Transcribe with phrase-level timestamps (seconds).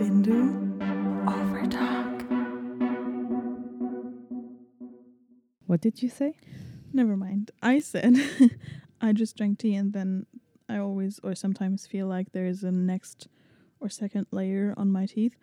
[0.00, 0.32] into
[1.26, 2.24] Overtalk.
[5.66, 6.34] What did you say?
[6.92, 7.50] Never mind.
[7.62, 8.16] I said
[9.00, 10.26] I just drank tea and then
[10.68, 13.28] I always or sometimes feel like there is a next
[13.78, 15.36] or second layer on my teeth.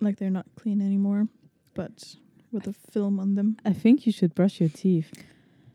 [0.00, 1.28] Like they're not clean anymore,
[1.74, 2.16] but
[2.52, 3.56] with a film on them.
[3.64, 5.12] I think you should brush your teeth.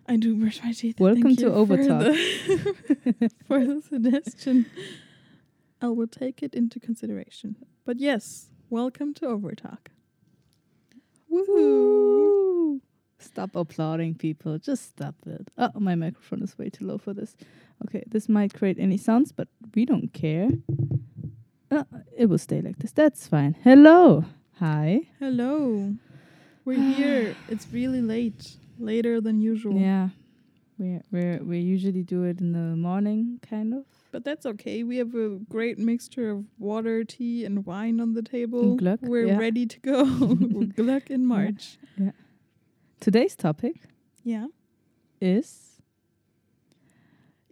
[0.07, 0.99] I do brush my teeth.
[0.99, 1.99] Welcome Thank to you for Overtalk.
[3.19, 4.67] the- For the suggestion.
[5.85, 7.57] I will take it into consideration.
[7.85, 9.89] But yes, welcome to Overtalk.
[11.31, 12.81] Woohoo!
[13.19, 14.57] Stop applauding, people.
[14.57, 15.47] Just stop it.
[15.59, 17.35] Oh, my microphone is way too low for this.
[17.85, 20.49] Okay, this might create any sounds, but we don't care.
[21.69, 21.83] Uh,
[22.17, 22.91] it will stay like this.
[22.91, 23.55] That's fine.
[23.63, 24.25] Hello.
[24.59, 25.01] Hi.
[25.19, 25.93] Hello.
[26.65, 27.35] We're here.
[27.47, 28.57] It's really late.
[28.79, 29.77] Later than usual.
[29.79, 30.09] Yeah.
[30.79, 33.85] We we we usually do it in the morning, kind of.
[34.15, 34.81] But that's okay.
[34.83, 38.77] We have a great mixture of water, tea, and wine on the table.
[38.77, 39.37] Glögg, We're yeah.
[39.37, 40.05] ready to go.
[40.77, 41.77] Glögg in March.
[41.97, 42.11] Yeah.
[43.01, 43.75] Today's topic
[44.23, 44.47] Yeah.
[45.19, 45.81] is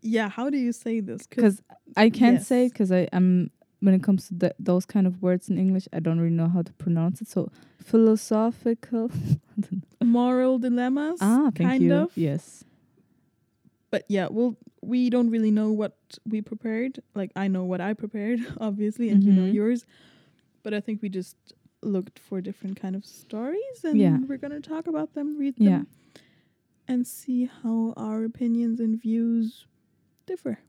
[0.01, 0.29] Yeah.
[0.29, 1.27] How do you say this?
[1.27, 1.61] because
[1.97, 5.49] I can't say because I am when it comes to th- those kind of words
[5.49, 7.27] in English, I don't really know how to pronounce it.
[7.27, 7.51] So
[7.83, 9.11] philosophical.
[10.01, 11.19] moral dilemmas.
[11.19, 11.93] ah, thank kind you.
[11.93, 12.11] of.
[12.15, 12.63] Yes.
[13.91, 14.55] But yeah, well,
[14.85, 17.01] we don't really know what we prepared.
[17.15, 19.53] Like I know what I prepared, obviously, and you know Mhm.
[19.53, 19.85] yours.
[20.63, 21.37] But I think we just
[21.81, 24.17] looked for different kind of stories, and Yeah.
[24.27, 25.79] we're gonna talk about them, read Yeah.
[25.79, 25.87] them,
[26.87, 29.65] and see how our opinions and views
[30.25, 30.59] differ.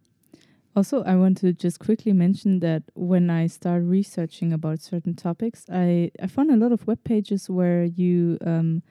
[0.76, 5.66] Also, I want to just quickly mention that when I start researching about certain topics,
[5.70, 8.82] I, I found a lot of web pages where you um,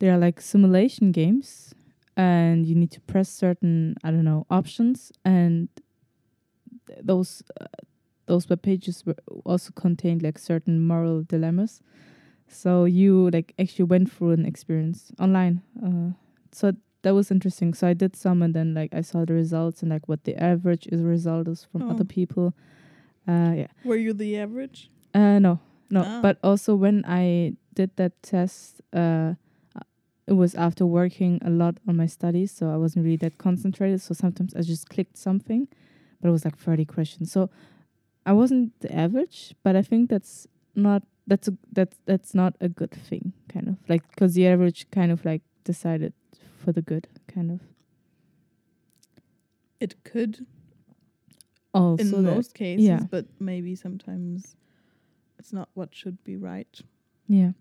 [0.00, 1.72] there are like simulation games,
[2.16, 5.68] and you need to press certain I don't know options, and
[6.86, 7.66] th- those uh,
[8.26, 11.80] those web pages were also contained like certain moral dilemmas.
[12.48, 15.62] So you like actually went through an experience online.
[15.84, 16.14] Uh,
[16.52, 16.72] so
[17.02, 17.74] that was interesting.
[17.74, 20.36] So I did some, and then like I saw the results and like what the
[20.36, 21.90] average is result is from Oh.
[21.90, 22.54] other people.
[23.26, 23.66] Uh, yeah.
[23.84, 24.90] Were you the average?
[25.14, 25.58] Uh, no,
[25.90, 26.02] no.
[26.06, 26.20] Ah.
[26.22, 29.34] But also when I did that test, uh, uh,
[30.26, 34.00] it was after working a lot on my studies, so I wasn't really that concentrated.
[34.00, 35.68] So sometimes I just clicked something,
[36.20, 37.30] but it was like thirty questions.
[37.32, 37.50] So
[38.26, 42.68] I wasn't the average, but I think that's not that's a, that's that's not a
[42.68, 46.12] good thing, kind of like because the average kind of like decided
[46.64, 47.60] for the good, kind of.
[49.80, 50.46] It could
[51.74, 53.00] Also, in that- most cases, yeah.
[53.10, 54.56] but maybe sometimes
[55.38, 56.80] it's not what should be right.
[57.28, 57.52] Yeah.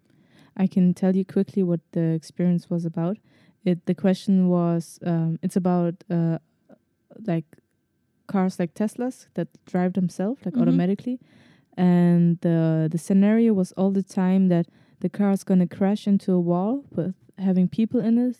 [0.57, 3.17] I can tell you quickly what the experience was about.
[3.65, 6.37] It the question was um it's about uh
[7.27, 7.45] like
[8.27, 10.61] cars like Teslas that drive themselves like Mhm.
[10.61, 11.19] automatically
[11.77, 14.65] and the the scenario was all the time that
[14.99, 18.37] the car is going to crash into a wall with having people in it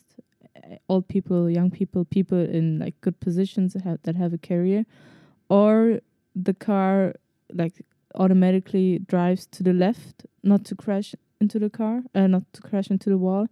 [0.56, 4.38] uh, old people young people people in like good positions that have, that have a
[4.38, 4.84] career
[5.48, 6.00] or
[6.34, 7.14] the car
[7.52, 11.14] like automatically drives to the left not to crash
[11.44, 13.46] into the car uh, not to crash into the wall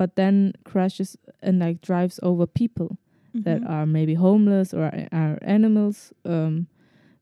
[0.00, 1.10] but then crashes
[1.46, 2.90] and like drives over people
[3.46, 3.70] that Mhm.
[3.74, 6.12] are maybe homeless or are animals.
[6.24, 6.66] Um,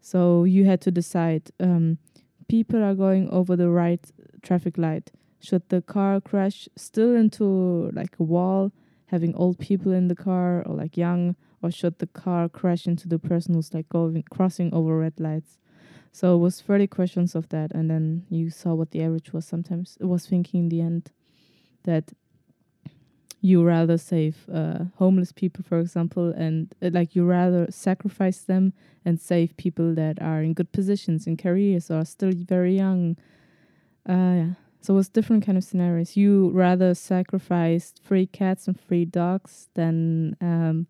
[0.01, 1.43] so you had to decide.
[1.61, 1.99] Um,
[2.49, 4.05] people are going over the right
[4.43, 5.07] traffic light.
[5.41, 7.45] Should the car crash still into
[8.01, 8.73] like a wall,
[9.07, 13.09] having old people in the car or like young, or should the car crash into
[13.09, 15.59] the person who's like going crossing over red lights?
[16.13, 19.47] So it was 30 questions of that, and then you saw what the average was.
[19.47, 21.11] Sometimes it was thinking in the end
[21.85, 22.13] that
[23.41, 28.75] you rather save uh, homeless people, for example, and uh, like you rather sacrifice them
[29.05, 33.17] and save people that are in good positions in careers or still very young.
[34.09, 34.49] Uh, yeah.
[34.83, 36.17] So it's different kind of scenarios.
[36.17, 40.87] You rather sacrifice three cats and three dogs than um,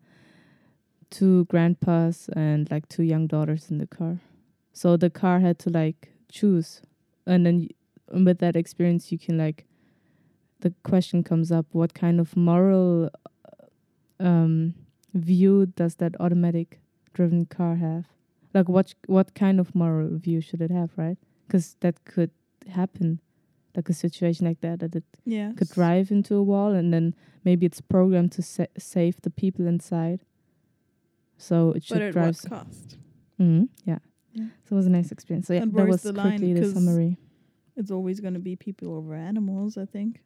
[1.09, 4.19] two grandpas and like two young daughters in the car.
[4.73, 6.81] So the car had to like choose,
[7.27, 7.59] and then
[8.11, 9.65] y- with that experience, you can like
[10.61, 13.09] the question comes up what kind of moral
[14.19, 14.73] um,
[15.13, 16.79] view does that automatic
[17.13, 18.05] driven car have?
[18.53, 21.17] Like what what kind of moral view should it have right?
[21.47, 22.31] Because that could
[22.67, 23.19] happen
[23.75, 25.51] like a situation like that that it Yeah.
[25.55, 29.67] could drive into a wall and then maybe it's programmed to sa- save the people
[29.67, 30.21] inside.
[31.37, 32.97] So it should But at drive what cost?
[33.39, 33.99] Mhm, yeah
[34.33, 34.45] Yeah.
[34.67, 36.39] so it was a nice experience so yeah And that was the line?
[36.39, 37.17] quickly the summary
[37.75, 40.21] It's always going to be people over animals, I think.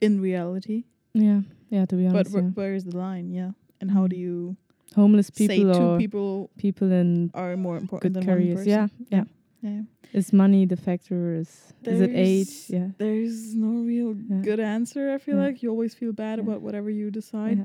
[0.00, 0.84] In reality.
[1.14, 2.50] yeah yeah to be But honest where, yeah.
[2.54, 3.30] where's the line?
[3.30, 3.52] Yeah.
[3.80, 4.20] And how do Mm.
[4.26, 4.56] you
[4.96, 8.58] homeless say people two or people people in are more important good than one careers.
[8.58, 8.70] person?
[8.72, 8.86] Yeah,
[9.16, 9.24] yeah.
[9.62, 9.82] Yeah.
[10.12, 11.34] Is money the factor?
[11.34, 12.52] Is is it age?
[12.68, 12.88] Yeah.
[12.98, 14.42] There's no real Yeah.
[14.42, 15.04] good answer.
[15.14, 15.46] I feel Yeah.
[15.46, 17.58] like you always feel bad about whatever you decide,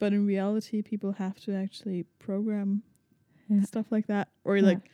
[0.00, 2.82] but in reality, people have to actually program
[3.48, 3.62] Yeah.
[3.62, 4.66] stuff like that, or Yeah.
[4.66, 4.90] like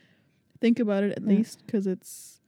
[0.61, 2.41] think about it at least because it's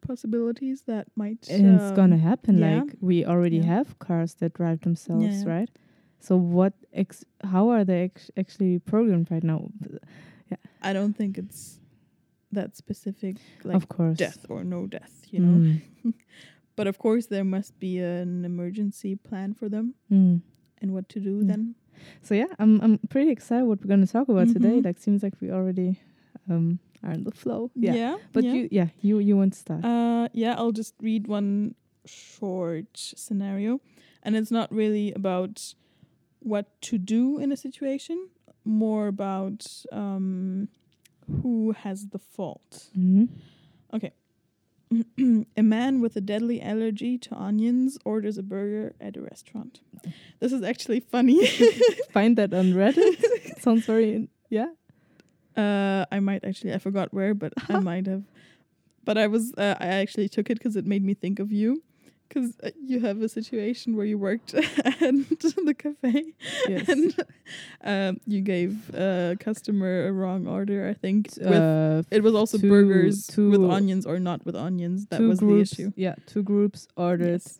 [0.00, 1.48] possibilities that might.
[1.48, 2.58] and it's gonna um, happen.
[2.58, 2.80] yeah.
[2.82, 5.70] Like we already have cars that drive themselves, right?
[6.20, 6.72] So what?
[6.92, 9.68] Ex- how are they ex- actually programmed right now?
[10.50, 11.80] Yeah, I don't think it's
[12.52, 15.80] that specific, like of course, death or no death, you know.
[16.04, 16.14] Mm.
[16.76, 20.42] But of course, there must be an emergency plan for them Mm.
[20.82, 21.46] and what to do Yeah.
[21.56, 21.74] then.
[22.22, 24.80] So yeah, I'm I'm pretty excited what we're gonna talk about today.
[24.80, 24.84] Mhm.
[24.84, 25.98] Like seems like we already
[26.50, 27.70] um are in the flow.
[27.74, 27.94] Yeah.
[27.94, 28.16] Yeah.
[28.32, 28.52] But yeah.
[28.54, 29.84] you yeah, you you want to start.
[29.84, 33.80] Uh, yeah, I'll just read one short scenario.
[34.22, 35.74] And it's not really about
[36.40, 38.28] what to do in a situation,
[38.64, 40.68] more about um,
[41.42, 42.90] who has the fault.
[42.94, 43.26] hmm
[45.56, 49.80] a man with a deadly allergy to onions orders a burger at a restaurant.
[50.38, 51.44] This is actually funny.
[52.12, 53.58] Find that on Reddit.
[53.60, 54.68] Sounds very in- yeah.
[55.56, 58.22] Uh, I might actually, I forgot where, but I might have.
[59.04, 61.82] But I was, uh, I actually took it because it made me think of you.
[62.28, 66.32] Because uh, you have a situation where you worked at the cafe
[66.68, 66.88] Yes.
[66.88, 67.14] and
[67.84, 71.28] um, you gave a customer a wrong order, I think.
[71.38, 75.06] With, uh, it was also two- burgers with onions or not with onions.
[75.06, 75.92] That was groups, the issue.
[75.96, 77.58] Yeah, two groups ordered Yes.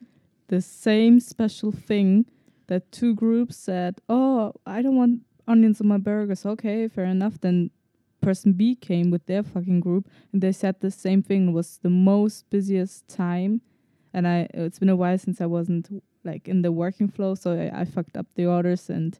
[0.48, 2.26] the same special thing
[2.66, 7.40] that two groups said, "Oh, I don't want onions on my burgers." Okay, fair enough.
[7.40, 7.70] Then
[8.20, 11.78] person B came with their fucking group and they said the same thing It was
[11.82, 13.60] the most busiest time
[14.16, 15.86] and I it's been a while since I wasn't
[16.30, 19.12] like in the working flow so I, I fucked up the orders and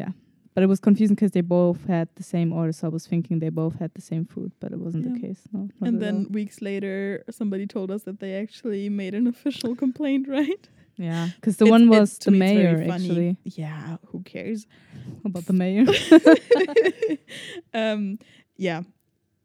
[0.00, 0.10] yeah
[0.54, 3.38] but it was confusing because they both had the same order so I was thinking
[3.40, 6.32] they both had the same food but it wasn't the case no And then all.
[6.40, 10.64] weeks later, somebody told us that they actually made an official complaint, right?
[11.08, 13.30] yeah because the It's- one was the me, it's very mayor actually
[13.62, 14.60] Yeah, who cares?
[15.24, 15.84] about the mayor
[17.74, 18.18] um,
[18.56, 18.82] yeah,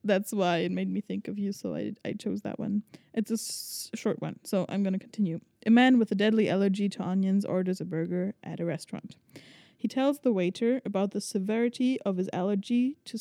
[0.05, 1.51] that's why it made me think of you.
[1.51, 2.83] So I I chose that one.
[3.13, 5.39] It's a s- short one, so I'm gonna continue.
[5.65, 9.15] A man with a deadly allergy to onions orders a burger at a restaurant.
[9.77, 13.17] He tells the waiter about the severity of his allergy to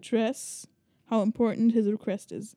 [0.00, 0.66] stress,
[1.06, 2.56] how important his request is.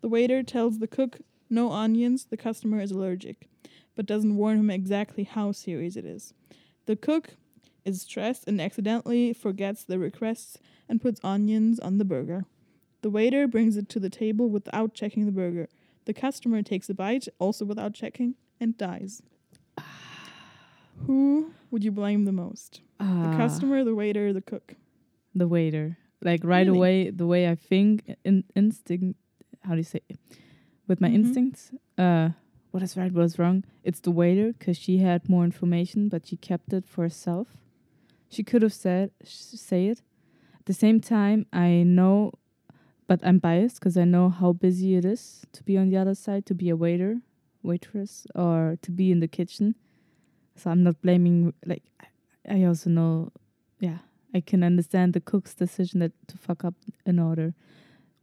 [0.00, 1.20] The waiter tells the cook
[1.50, 3.48] no onions, the customer is allergic,
[3.94, 6.34] but doesn't warn him exactly how serious it is.
[6.86, 7.36] The cook
[7.84, 10.58] is stressed and accidentally forgets the request
[10.88, 12.44] and puts onions on the burger.
[13.04, 15.68] The waiter brings it to the table without checking the burger.
[16.06, 19.20] The customer takes a bite, also without checking, and dies.
[21.06, 22.80] Who would you blame the most?
[22.98, 23.34] The Ah.
[23.36, 24.76] customer, the waiter, the cook?
[25.34, 25.98] the waiter.
[26.22, 26.78] Like right Really?
[26.78, 29.18] away, the way I think, in instinct.
[29.60, 30.00] How do you say?
[30.08, 30.18] it?
[30.86, 31.14] With my Mhm.
[31.16, 32.30] instincts, uh,
[32.70, 33.64] what is right, what is wrong?
[33.82, 37.48] It's the waiter because she had more information, but she kept it for herself.
[38.30, 40.00] She could have said sh- say it.
[40.58, 42.32] At the same time, I know,
[43.06, 46.14] but I'm biased because I know how busy it is to be on the other
[46.14, 47.20] side, to be a waiter,
[47.62, 49.74] waitress, or to be in the kitchen.
[50.56, 51.52] So I'm not blaming.
[51.66, 51.82] Like
[52.48, 53.32] I also know,
[53.80, 53.98] yeah,
[54.34, 56.74] I can understand the cook's decision that to fuck up
[57.06, 57.54] an order.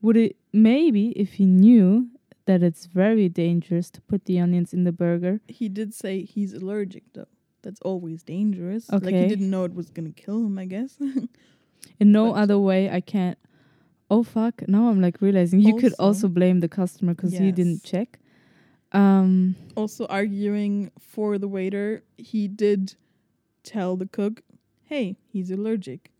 [0.02, 2.08] Would it maybe if he knew
[2.46, 5.42] that it's very dangerous to put the onions in the burger?
[5.48, 7.28] He did say he's allergic, though.
[7.62, 8.90] That's always dangerous.
[8.92, 9.06] Okay.
[9.06, 10.98] Like he didn't know it was gonna kill him, I guess.
[12.00, 13.38] In no But- other way, I can't.
[14.12, 14.68] Oh fuck!
[14.68, 18.20] Now I'm like realizing you could Also- also blame the customer because he didn't check.
[18.92, 22.96] Um, also arguing for the waiter, he did
[23.64, 24.42] tell the cook,
[24.84, 26.12] "Hey, he's allergic."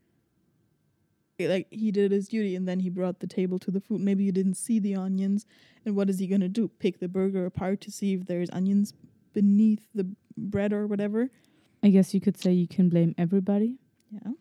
[1.38, 4.00] Eh, Like he did his duty, and then he brought the table to the food.
[4.00, 5.44] Maybe you didn't see the onions,
[5.84, 6.68] and what is he gonna do?
[6.78, 8.94] Pick the burger apart to see if there's onions
[9.34, 10.06] beneath the
[10.38, 11.30] bread or whatever.
[11.82, 13.76] I guess you could say you can blame everybody.
[14.10, 14.32] Yeah.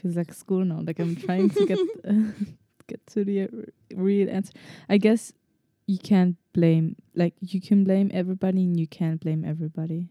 [0.00, 0.80] Feels like school now.
[0.82, 1.78] Like I'm trying to get
[2.08, 2.32] uh,
[2.86, 3.48] get to the
[3.94, 4.52] real answer.
[4.88, 5.32] I guess
[5.86, 10.08] you can't blame like you can blame everybody and you can't blame everybody.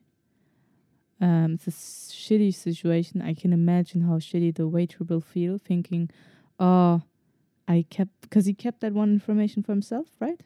[1.22, 3.22] Um, it's a shitty situation.
[3.22, 6.10] I can imagine how shitty the waiter will feel, thinking,
[6.60, 7.02] "Oh,
[7.68, 10.40] I kept because he kept that one information for himself, right?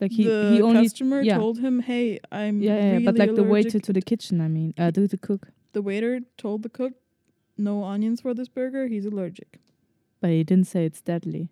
[0.00, 1.38] Like he the he only customer yeah.
[1.38, 4.40] told him, "Hey, I'm yeah, yeah, really but like the waiter to the kitchen.
[4.40, 6.92] I mean, uh, to the cook, the waiter told the cook,
[7.58, 8.86] "No onions for this burger.
[8.86, 9.60] He's allergic."
[10.20, 11.48] but he didn't say it's deadly.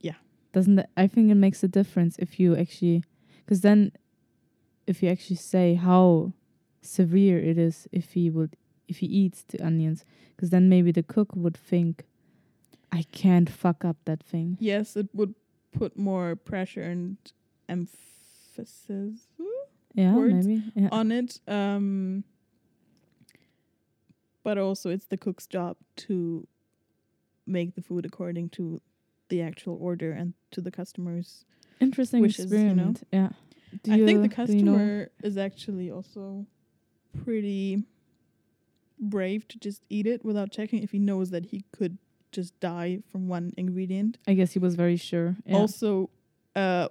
[0.00, 0.14] Yeah.
[0.52, 3.02] Doesn't that, I think it makes a difference if you actually,
[3.44, 3.90] because then,
[4.86, 6.32] if you actually say how
[6.82, 8.54] severe it is if he would
[8.86, 10.04] if he eats the onions,
[10.36, 12.04] because then maybe the cook would think,
[12.92, 14.56] I can't fuck up that thing.
[14.60, 15.34] yes, it would
[15.72, 17.16] put more pressure and
[17.68, 19.26] emphasis
[19.94, 20.62] Yeah, Words maybe.
[20.76, 20.88] Yeah.
[20.92, 21.40] on it.
[21.48, 22.22] Um,
[24.44, 26.46] but also, it's the cook's job to
[27.46, 28.80] make the food according to
[29.28, 31.44] the actual order and to the customer's.
[31.80, 32.64] Interesting wishes, you know?
[32.64, 33.06] experiment.
[33.12, 33.30] Yeah.
[33.82, 36.46] Do I think the do you know- customer is actually also
[37.24, 37.82] pretty
[39.00, 41.98] brave to just eat it without checking if he knows that he could
[42.30, 44.18] just die from one ingredient.
[44.26, 45.36] I guess he was very sure.
[45.46, 45.56] Yeah.
[45.56, 46.10] Also,
[46.54, 46.88] uh,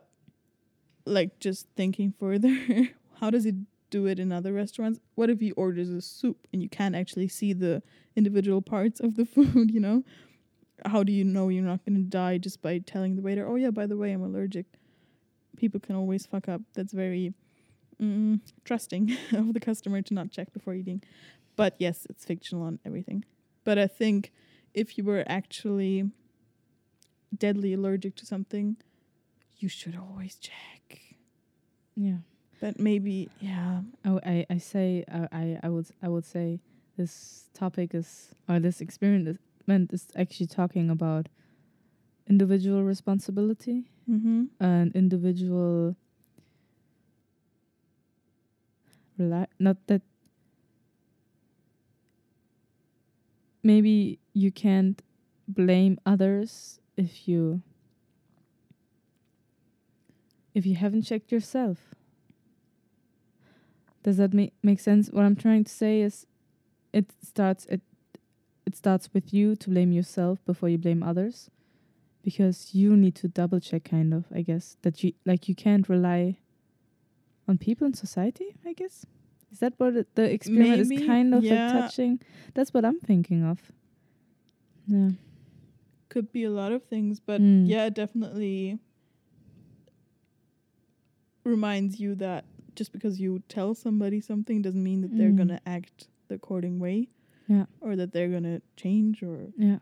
[1.05, 2.55] like just thinking further,
[3.19, 3.53] how does he
[3.93, 4.99] do it in other restaurants?
[5.13, 7.83] What if he orders a soup and you can't actually see the
[8.15, 9.69] individual parts of the food?
[9.69, 10.03] You know,
[10.83, 13.55] how do you know you're not going to die just by telling the waiter, "Oh
[13.55, 14.65] yeah, by the way, I'm allergic."
[15.57, 16.61] People can always fuck up.
[16.73, 17.35] That's very
[18.01, 21.03] mm, trusting of the customer to not check before eating.
[21.55, 23.23] But yes, it's fictional and everything.
[23.63, 24.31] But I think
[24.73, 26.09] if you were actually
[27.37, 28.77] deadly allergic to something,
[29.59, 30.99] you should always check.
[31.95, 32.17] yeah.
[32.63, 36.61] But maybe, yeah, I, w- I, I say I, I I would I would say
[36.95, 39.37] this topic is or this experiment
[39.91, 41.27] is actually talking about
[42.25, 44.45] individual responsibility mm-hmm.
[44.61, 45.97] and individual
[49.17, 50.01] rely not that
[53.61, 55.01] maybe you can't
[55.49, 57.61] blame others if you
[60.55, 61.93] if you haven't checked yourself
[64.03, 65.09] does that make make sense?
[65.09, 66.25] What i'm trying to say is
[66.91, 67.81] it starts it
[68.65, 71.49] it starts with you to blame yourself before you blame others
[72.23, 75.89] because you need to double check kind of i guess that you like you can't
[75.89, 76.37] rely
[77.47, 79.05] on people in society i guess?
[79.51, 81.53] Is that what it, the experiment Maybe, is kind of yeah.
[81.71, 82.19] like touching?
[82.55, 83.59] That's what i'm thinking of.
[84.87, 85.09] Yeah.
[86.09, 87.67] Could be a lot of things, but Mm.
[87.67, 88.79] yeah, it definitely
[91.43, 95.37] reminds you that just because you tell somebody something doesn't mean that they're Mm.
[95.37, 97.09] gonna act the according way.
[97.47, 97.65] Yeah.
[97.81, 99.79] Or that they're gonna change or yeah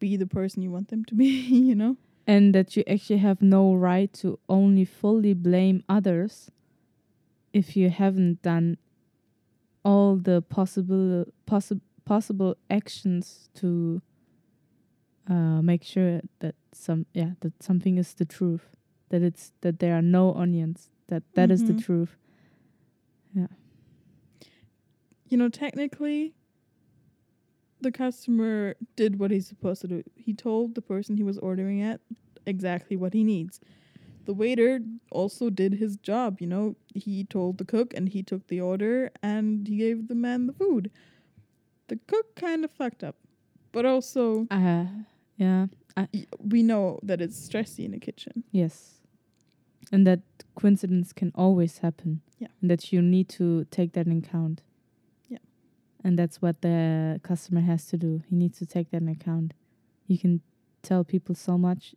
[0.00, 1.26] be the person you want them to be,
[1.68, 1.96] you know?
[2.26, 6.50] and that you actually have no right to only fully blame others
[7.52, 8.76] if you haven't done
[9.84, 14.00] all the possible possi- possible actions to
[15.28, 18.74] uh, make sure that some yeah that something is the truth
[19.10, 21.84] that it's that there are no onions that that is the Mhm.
[21.84, 22.16] truth
[23.34, 23.46] yeah
[25.28, 26.34] you know, technically,
[27.80, 30.02] the customer did what he's supposed to do.
[30.14, 32.00] He told the person he was ordering at
[32.46, 33.58] exactly what he needs.
[34.26, 34.80] The waiter
[35.10, 36.76] also did his job, you know.
[36.94, 40.52] He told the cook and he took the order and he gave the man the
[40.52, 40.90] food.
[41.88, 43.16] The cook kind of fucked up.
[43.72, 44.86] But also, uh
[45.36, 45.66] yeah
[46.38, 48.44] we know that it's stressy in the kitchen.
[48.52, 49.00] Yes.
[49.92, 50.20] And that
[50.54, 52.20] coincidence can always happen.
[52.38, 52.48] Yeah.
[52.60, 54.62] And that you need to take that in account.
[55.28, 55.38] Yeah.
[56.02, 58.22] And that's what the customer has to do.
[58.28, 59.54] He needs to take that in account.
[60.06, 60.40] You can
[60.82, 61.94] tell people so much.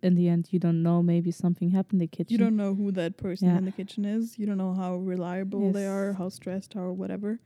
[0.00, 1.02] In the end, you don't know.
[1.02, 2.30] Maybe something happened in the kitchen.
[2.32, 3.58] You don't know who that person Yeah.
[3.58, 4.38] in the kitchen is.
[4.38, 7.40] You don't know how reliable they are, how stressed, how whatever.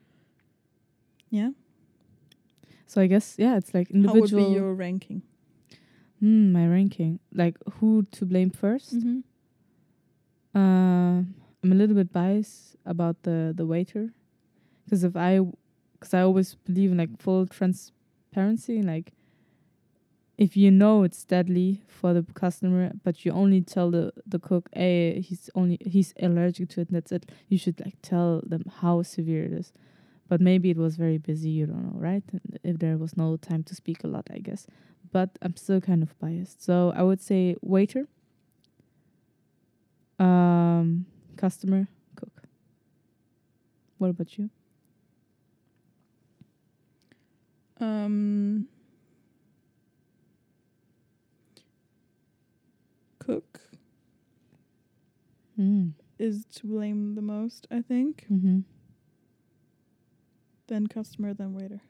[1.30, 1.52] Yeah.
[2.86, 4.42] So I guess yeah, it's like individual.
[4.42, 5.22] How would be your ranking?
[6.20, 9.20] Hmm, my ranking, like who to blame 1st Mm-hmm.
[10.54, 11.24] Uh,
[11.64, 14.12] I'm a little bit biased about the the waiter,
[14.84, 15.40] because if I,
[15.94, 19.12] because I always believe in like full transparency, like
[20.38, 24.68] if you know it's deadly for the customer, but you only tell the the cook,
[24.72, 27.30] hey, he's only he's allergic to it, and that's it.
[27.48, 29.72] You should like tell them how severe it is.
[30.28, 32.24] But maybe it was very busy, you don't know, right?
[32.32, 34.66] And If there was no time to speak a lot, I guess.
[35.12, 38.06] But I'm still kind of biased, so I would say waiter
[40.22, 42.42] um, customer, cook.
[43.98, 44.50] What about you?
[47.80, 48.68] Um,
[53.18, 53.60] cook
[55.58, 55.92] Mm.
[56.18, 58.24] is to blame the most, I think.
[58.32, 58.60] Mm-hmm.
[60.68, 61.80] Then customer, then waiter.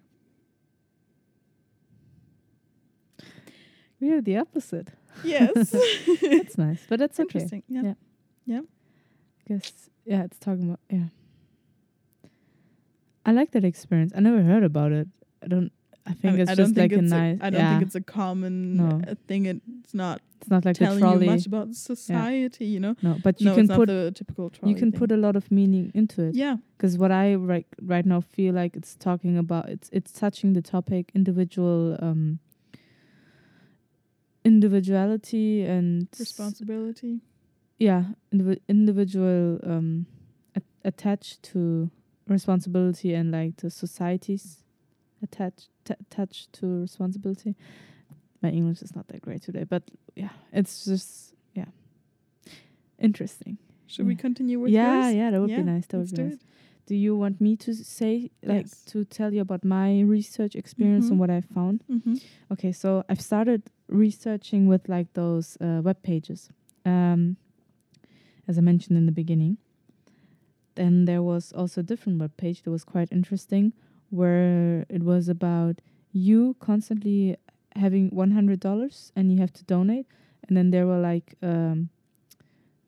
[4.01, 4.89] We are the opposite.
[5.25, 5.53] Yes.
[6.21, 7.39] That's nice, but that's okay.
[7.39, 7.63] Interesting.
[7.69, 7.95] Yeah.
[8.47, 8.61] Yeah.
[9.49, 11.07] Guess yeah, it's talking about yeah.
[13.25, 14.13] I like that experience.
[14.17, 15.09] I never heard about it.
[15.43, 15.71] I don't.
[16.05, 17.39] I think I, it's I just like a nice.
[17.41, 19.01] I don't yeah, think it's a common No.
[19.07, 19.47] uh, thing.
[19.47, 22.97] It's not it's not like telling you much about society, you know.
[23.03, 25.93] no, but you no, can put the typical you can put a lot of meaning
[25.95, 26.35] into it.
[26.35, 26.57] yeah.
[26.77, 30.63] because what I right right now feel like it's talking about it's it's touching the
[30.63, 32.41] topic individual um
[34.45, 37.21] individuality and Responsibility.
[37.89, 38.03] Yeah
[38.35, 40.07] indivi- individual um
[40.59, 41.91] at- attached to
[42.37, 44.45] responsibility and like the societies
[45.23, 47.53] attached t- attached to responsibility
[48.43, 49.83] my english is not that great today but
[50.23, 51.71] yeah it's just yeah
[52.99, 55.15] interesting Should we continue with yeah yours?
[55.15, 56.41] yeah that would Yeah, be nice that would be do nice it.
[56.87, 58.85] do you want me to say like Yes.
[58.93, 61.11] to tell you about my research experience Mhm.
[61.13, 62.17] and what i found Mm-hmm.
[62.53, 66.51] Okay, so I've started researching with like those uh, web pages,
[66.85, 67.37] um,
[68.49, 69.59] as I mentioned in the beginning.
[70.75, 73.73] Then there was also a different web page that was quite interesting,
[74.11, 75.81] where it was about
[76.13, 77.37] you constantly
[77.77, 80.07] having one hundred dollars and you have to donate,
[80.47, 81.91] and then there were like um,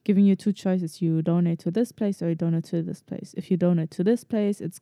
[0.03, 3.33] giving you two choices: you donate to this place or you donate to this place.
[3.37, 4.81] If you donate to this place, it's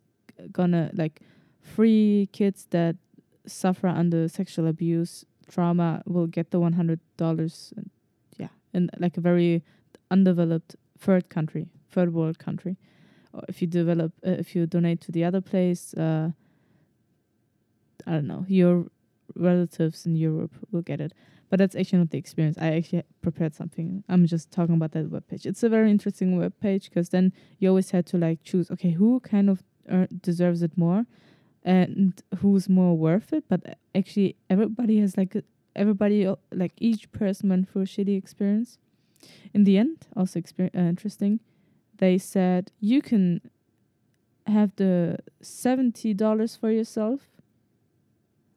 [0.52, 1.22] gonna like
[1.62, 2.96] free kids that
[3.46, 7.74] suffer under sexual abuse trauma will get the one hundred dollars
[8.38, 9.62] yeah in like a very
[10.12, 12.78] undeveloped third country third world country.
[13.34, 16.32] Or if you develop uh, if you donate to the other place uh
[18.06, 18.86] i don't know your
[19.36, 21.14] relatives in europe will get it.
[21.50, 22.58] But that's actually not the experience.
[22.58, 24.04] I actually prepared something.
[24.10, 25.46] I'm just talking about that web page.
[25.46, 28.92] It's a very interesting web page because then you always had to like choose okay
[28.92, 31.06] who kind of uh, deserves it more
[31.64, 33.44] and who's more worth it?
[33.48, 35.36] But actually everybody has like
[35.76, 38.78] everybody uh, like each person went through a shitty experience
[39.54, 41.40] in the end also exper- uh, interesting
[41.98, 43.42] they said you can
[44.48, 47.22] have the $70 for yourself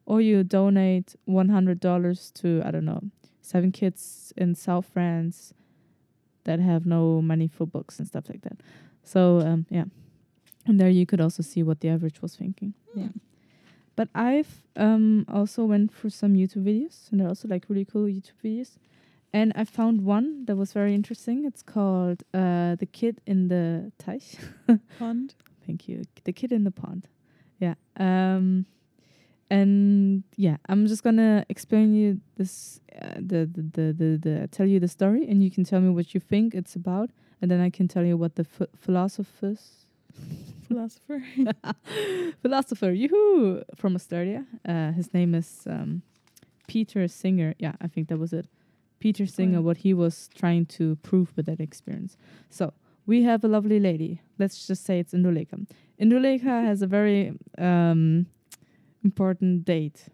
[0.05, 3.03] or you donate $100 to i don't know
[3.41, 5.55] seven kids in south france
[6.47, 8.59] that have no money for books and stuff like that.
[9.03, 9.85] So um, yeah.
[10.65, 12.73] And there you could also see what the average was thinking.
[12.95, 13.09] Yeah.
[13.95, 18.05] But i've um also went through some youtube videos and they're also like really cool
[18.05, 18.73] youtube videos
[19.33, 23.93] and i found one that was very interesting it's called uh the kid in the
[23.99, 24.39] teich
[24.99, 25.35] Pond.
[25.67, 27.09] thank you the kid in the pond
[27.59, 28.67] yeah um
[29.51, 34.67] and yeah i'm just gonna explain you this uh, the, the the the the tell
[34.67, 37.11] you the story and you can tell me what you think it's about
[37.41, 39.87] and then i can tell you what the ph philosophers
[40.69, 41.23] Philosopher.
[42.43, 44.45] philosopher, yoo from Australia.
[44.67, 46.03] Uh, his name is um,
[46.67, 47.55] Peter Singer.
[47.59, 48.47] Yeah, I think that was it.
[48.99, 52.17] Peter Singer, what he was trying to prove with that experience.
[52.51, 52.73] So
[53.07, 54.21] we have a lovely lady.
[54.39, 55.67] Let's just say it's Induleka.
[56.01, 58.27] Induleka has a very um,
[59.05, 60.07] important date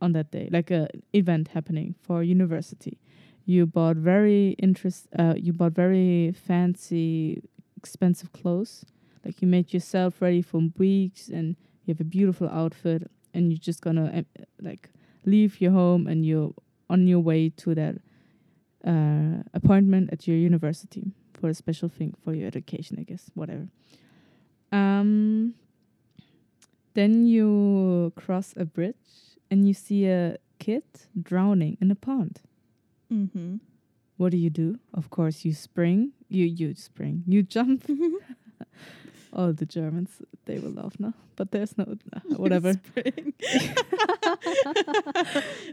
[0.00, 2.98] on that day, like a event happening for university.
[3.44, 5.08] You bought very interest.
[5.18, 7.42] Uh, you bought very fancy,
[7.76, 8.84] expensive clothes
[9.24, 13.58] like you made yourself ready for weeks and you have a beautiful outfit and you're
[13.58, 14.90] just gonna uh, like
[15.24, 16.52] leave your home and you're
[16.88, 17.96] on your way to that
[18.86, 23.68] uh, appointment at your university for a special thing for your education i guess whatever.
[24.72, 25.54] Um
[26.94, 28.94] then you cross a bridge
[29.50, 30.82] and you see a kid
[31.20, 32.40] drowning in a pond.
[33.12, 33.56] Mm-hmm.
[34.18, 34.78] what do you do?
[34.94, 36.12] Of course you spring.
[36.28, 37.24] You you spring.
[37.26, 37.86] You jump
[39.32, 40.10] all the Germans
[40.46, 42.72] they will laugh now, but there's no uh, whatever.
[42.72, 43.34] Spring.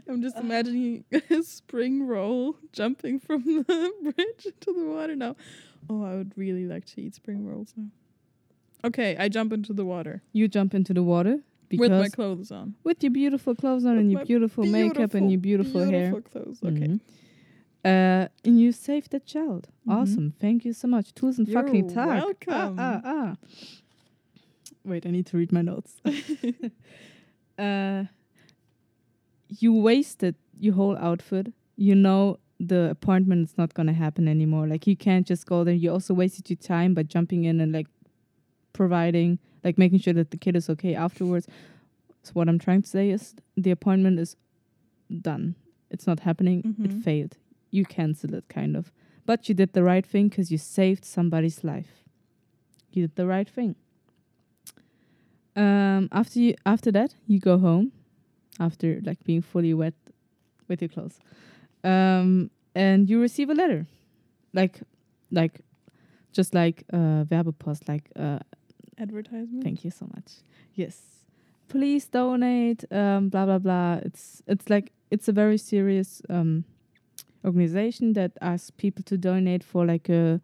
[0.08, 3.64] I'm just imagining a spring roll jumping from the
[4.02, 5.36] bridge into the water now.
[5.90, 7.86] Oh, I would really like to eat spring rolls now.
[8.84, 12.52] Okay, I jump into the water You jump into the water because with my clothes
[12.52, 12.74] on.
[12.84, 16.12] with your beautiful clothes on With and your my beautiful, makeup and your beautiful, hair.
[16.12, 16.58] beautiful clothes.
[16.64, 16.86] Okay.
[16.86, 17.00] Mhm.
[17.88, 19.68] Uh, and you saved that child.
[19.86, 19.92] Mhm.
[19.94, 20.32] Awesome.
[20.40, 21.14] Thank you so much.
[21.14, 22.06] Tusen You're fucking Tag.
[22.22, 22.76] welcome.
[22.78, 23.36] Ah, ah, ah.
[24.84, 26.00] Wait, I need to read my notes.
[27.58, 28.04] uh,
[29.48, 31.52] you wasted your whole outfit.
[31.76, 34.66] You know the appointment is not going to happen anymore.
[34.66, 35.74] Like you can't just go there.
[35.74, 37.86] You also wasted your time by jumping in and like
[38.72, 41.46] providing, like making sure that the kid is okay afterwards.
[42.24, 44.36] So what I'm trying to say is the appointment is
[45.20, 45.54] done.
[45.90, 46.58] It's not happening.
[46.84, 47.02] It Mhm.
[47.02, 47.36] failed.
[47.70, 48.92] You cancel it, kind of.
[49.26, 52.02] But you did the right thing because you saved somebody's life.
[52.92, 53.76] You did the right thing.
[55.54, 57.92] Um, after you, after that, you go home,
[58.60, 59.94] after like being fully wet
[60.68, 61.18] with your clothes,
[61.84, 63.86] um, and you receive a letter,
[64.54, 64.80] like,
[65.32, 65.60] like,
[66.32, 68.38] just like uh, Werbepost, like uh,
[68.98, 69.62] Advertisement.
[69.62, 70.32] Thank you so much.
[70.74, 71.00] Yes.
[71.68, 72.84] Please donate.
[72.90, 74.00] Um, blah blah blah.
[74.02, 76.64] It's it's like it's a very serious um,
[77.44, 80.40] organization that asks people to donate for like a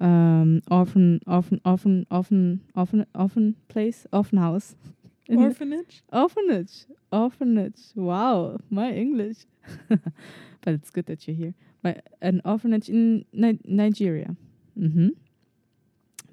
[0.00, 4.74] um, orphan orphan orphan orphan orphan orphan place orphan house.
[5.30, 6.02] Orphanage.
[6.12, 6.84] orphanage.
[7.10, 7.80] Orphanage.
[7.94, 9.46] Wow, my English.
[9.88, 11.54] but it's good that you're here.
[11.82, 14.36] My, an orphanage in Ni- Nigeria.
[14.78, 15.10] Mm-hmm.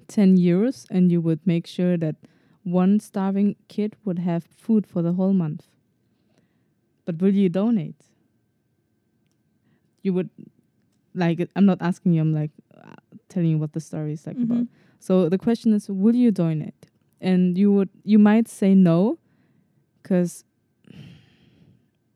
[0.08, 2.16] 10 euros, and you would make sure that
[2.64, 5.68] one starving kid would have food for the whole month.
[7.06, 8.09] But will you donate?
[10.02, 10.30] You would,
[11.14, 12.94] like, I'm not asking you, I'm like uh,
[13.28, 14.58] telling you what the story is like about.
[14.64, 14.68] Mhm.
[14.98, 16.86] So the question is, will you donate?
[17.20, 19.18] And you would, you might say no,
[20.02, 20.44] because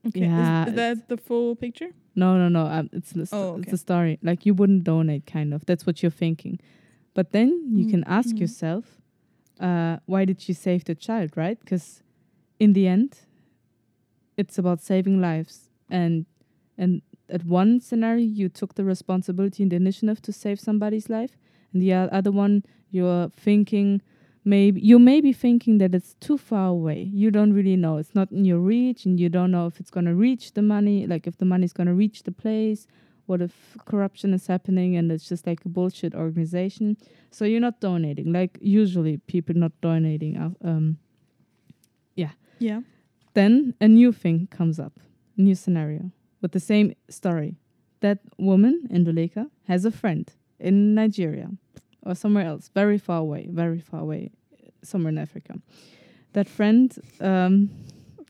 [0.06, 0.20] Okay.
[0.20, 1.90] Yeah, Is, is that the full picture?
[2.14, 3.70] no, no, no, um, it's the st- Oh, it's okay.
[3.70, 4.18] the story.
[4.22, 5.64] Like you wouldn't donate, kind of.
[5.66, 6.60] That's what you're thinking.
[7.14, 8.40] But then you can ask Mhm.
[8.40, 9.00] yourself,
[9.60, 11.58] uh, why did you save the child, right?
[11.58, 12.02] Because
[12.58, 13.20] in the end,
[14.36, 16.26] it's about saving lives, and
[16.76, 21.36] and at one scenario you took the responsibility and the initiative to save somebody's life,
[21.72, 24.00] and the other one you're thinking
[24.44, 27.02] maybe you may be thinking that it's too far away.
[27.12, 27.96] You don't really know.
[27.96, 31.06] It's not in your reach, and you don't know if it's gonna reach the money,
[31.06, 32.86] like if the money's gonna reach the place.
[33.26, 36.98] What if corruption is happening and it's just like a bullshit organization?
[37.30, 38.32] So you're not donating.
[38.34, 40.36] Like usually people not donating.
[40.62, 40.98] Um,
[42.16, 42.32] Yeah.
[42.58, 42.82] Yeah.
[43.32, 45.00] then a new thing comes up,
[45.38, 46.10] new scenario
[46.44, 47.56] with the same story.
[48.00, 50.30] That woman Induleka has a friend
[50.60, 51.48] in Nigeria
[52.02, 54.30] or somewhere else, very far away, very far away,
[54.82, 55.54] somewhere in Africa.
[56.34, 57.70] That friend, um,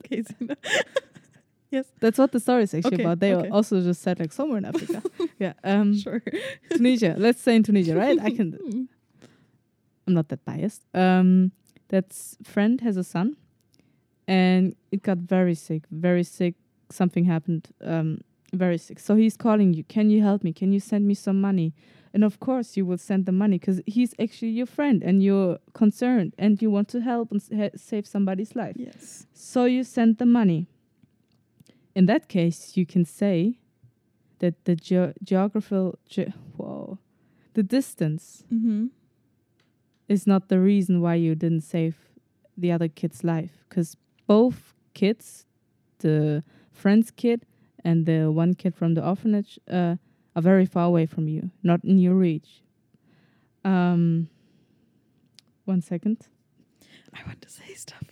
[0.04, 0.22] Okay.
[0.22, 3.18] So that's what the story is actually Okay, about.
[3.18, 3.48] They okay.
[3.48, 5.02] also just said like somewhere in Africa.
[5.40, 6.22] yeah, um, sure.
[6.70, 7.16] Tunisia.
[7.18, 8.18] Let's say in Tunisia, right?
[8.20, 8.58] I can.
[8.74, 8.88] Mm.
[10.06, 10.82] I'm not that biased.
[10.92, 11.52] Um,
[11.88, 12.12] that
[12.44, 13.36] friend has a son,
[14.28, 16.54] and it got very sick, very sick.
[16.94, 18.20] Something happened, um,
[18.52, 18.98] very sick.
[19.00, 19.82] So he's calling you.
[19.84, 20.52] Can you help me?
[20.52, 21.72] Can you send me some money?
[22.14, 25.58] And of course, you will send the money because he's actually your friend, and you're
[25.72, 28.76] concerned, and you want to help and ha- save somebody's life.
[28.78, 29.26] Yes.
[29.32, 30.68] So you send the money.
[31.96, 33.58] In that case, you can say
[34.38, 36.98] that the ge- geographical, ge- whoa,
[37.54, 38.86] the distance Mm-hmm.
[40.08, 41.96] is not the reason why you didn't save
[42.56, 45.46] the other kid's life because both kids
[45.98, 46.42] the
[46.74, 47.46] friend's kid
[47.84, 49.96] and the one kid from the orphanage uh,
[50.36, 52.62] are very far away from you not in your reach.
[53.64, 54.28] Um
[55.64, 56.28] one second.
[57.14, 58.02] I want to say stuff.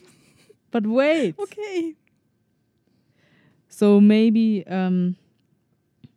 [0.70, 1.34] but wait.
[1.44, 1.94] Okay.
[3.68, 5.16] so maybe um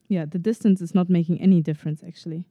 [0.07, 2.45] yeah the distance is not making any difference actually.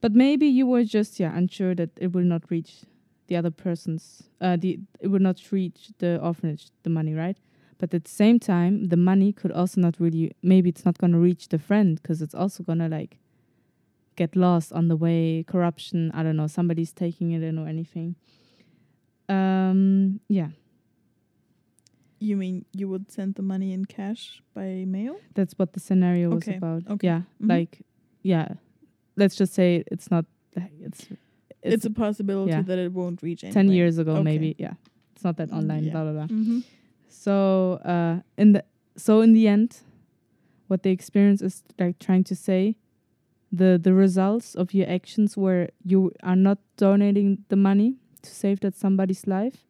[0.00, 2.82] But maybe you were just yeah unsure that it will not reach
[3.28, 7.38] the other person's uh the it will not reach the orphanage the money right
[7.82, 11.10] but at the same time the money could also not really maybe it's not going
[11.12, 13.18] to reach the friend because it's also going to like
[14.14, 18.14] get lost on the way corruption i don't know somebody's taking it in or anything
[19.28, 20.50] um yeah
[22.20, 25.16] You mean you would send the money in cash by mail?
[25.34, 27.06] that's what the scenario was about okay.
[27.10, 27.48] yeah Mhm.
[27.54, 27.72] like
[28.22, 28.46] yeah
[29.16, 30.24] let's just say it's not
[30.86, 31.00] it's
[31.64, 32.62] It's, it's, a possibility yeah.
[32.62, 34.22] that it won't reach 10 years ago Okay.
[34.30, 34.74] maybe yeah
[35.14, 35.92] it's not that Mm, online yeah.
[35.92, 36.60] blah blah blah Mm-hmm.
[37.12, 38.64] So uh in the
[38.96, 39.80] so in the end
[40.68, 42.76] what the experience is like trying to say
[43.52, 48.60] the the results of your actions where you are not donating the money to save
[48.60, 49.66] that somebody's life.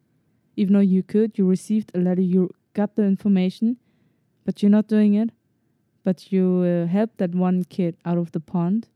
[0.55, 3.77] Even though you could you received a letter you got the information
[4.45, 5.31] but you're not doing it.
[6.05, 8.87] But you uh, helped that one kid out of the pond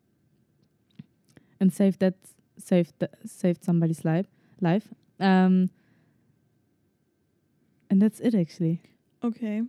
[1.60, 2.16] and saved that
[2.58, 4.28] saved the, saved somebody's life
[4.62, 4.88] life.
[5.20, 5.70] Um
[7.90, 8.82] and that's it actually
[9.24, 9.62] Okay.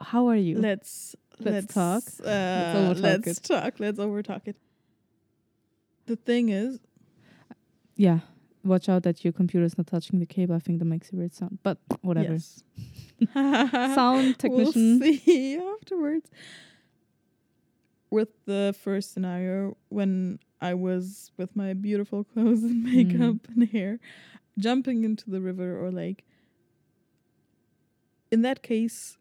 [0.00, 2.02] how are you Let's Let's talk.
[2.24, 2.28] Uh,
[2.74, 3.42] overtalk let's it.
[3.44, 3.78] talk.
[3.78, 4.56] Let's overtalk it.
[6.06, 6.80] The thing is,
[7.96, 8.20] yeah
[8.64, 11.16] watch out that your computer is not touching the cable i think that makes a
[11.16, 12.62] weird sound but whatever Yes.
[13.94, 16.28] sound technician We'll see afterwards.
[18.10, 23.48] With the first scenario, when I was with my beautiful clothes and makeup Mm.
[23.54, 24.00] and hair,
[24.58, 26.24] jumping into the river or lake,
[28.30, 29.16] in that case,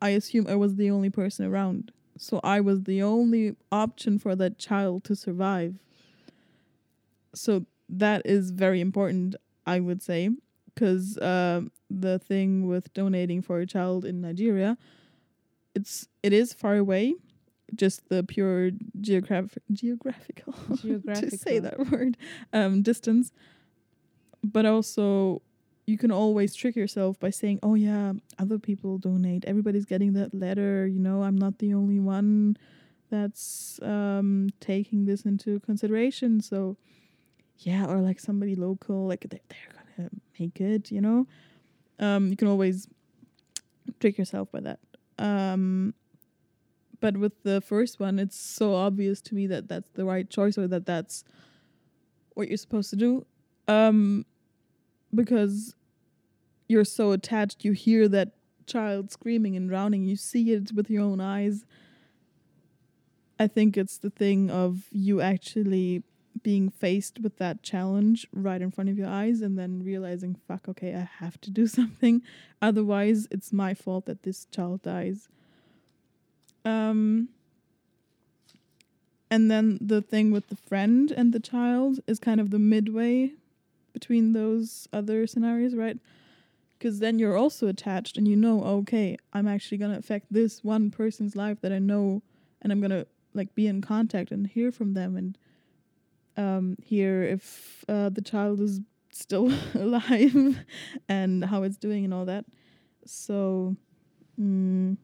[0.00, 1.92] I assume I was the only person around.
[2.16, 5.76] So I was the only option for that child to survive.
[7.34, 10.30] So that is very important, I would say,
[10.74, 14.76] because uh, the thing with donating for a child in Nigeria,
[15.74, 17.14] it's it is far away,
[17.74, 22.16] just the pure geographic geographical to say that word
[22.52, 23.32] um, distance,
[24.44, 25.42] but also
[25.86, 29.44] you can always trick yourself by saying, "Oh yeah, other people donate.
[29.46, 30.86] Everybody's getting that letter.
[30.86, 32.56] You know, I'm not the only one
[33.10, 36.76] that's um, taking this into consideration." So
[37.58, 41.26] yeah, or like somebody local, like they, they're gonna make it, you know.
[41.98, 42.88] Um, you can always
[44.00, 44.80] trick yourself by that.
[45.18, 45.94] Um,
[47.00, 50.56] but with the first one, it's so obvious to me that that's the right choice
[50.56, 51.24] or that that's
[52.34, 53.26] what you're supposed to do.
[53.68, 54.24] Um,
[55.14, 55.74] because
[56.68, 58.32] you're so attached, you hear that
[58.66, 61.64] child screaming and drowning, you see it with your own eyes.
[63.38, 66.02] I think it's the thing of you actually
[66.42, 70.68] being faced with that challenge right in front of your eyes and then realizing, fuck,
[70.68, 72.22] okay, I have to do something.
[72.60, 75.28] Otherwise, it's my fault that this child dies.
[76.64, 77.28] Um,
[79.30, 83.32] and then the thing with the friend and the child is kind of the midway
[83.92, 85.98] between those other scenarios, right?
[86.78, 90.64] Because then you're also attached and you know, okay, I'm actually going to affect this
[90.64, 92.22] one person's life that I know
[92.60, 95.38] and I'm going to like be in contact and hear from them and
[96.36, 98.80] um, hear if uh, the child is
[99.12, 100.58] still alive
[101.08, 102.44] and how it's doing and all that.
[103.04, 103.76] So,
[104.40, 104.96] mm,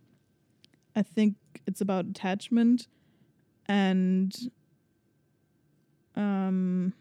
[0.97, 2.89] I think it's about attachment
[3.69, 4.35] and
[6.17, 6.93] um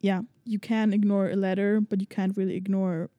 [0.00, 3.10] yeah, you can ignore a letter, but you can't really ignore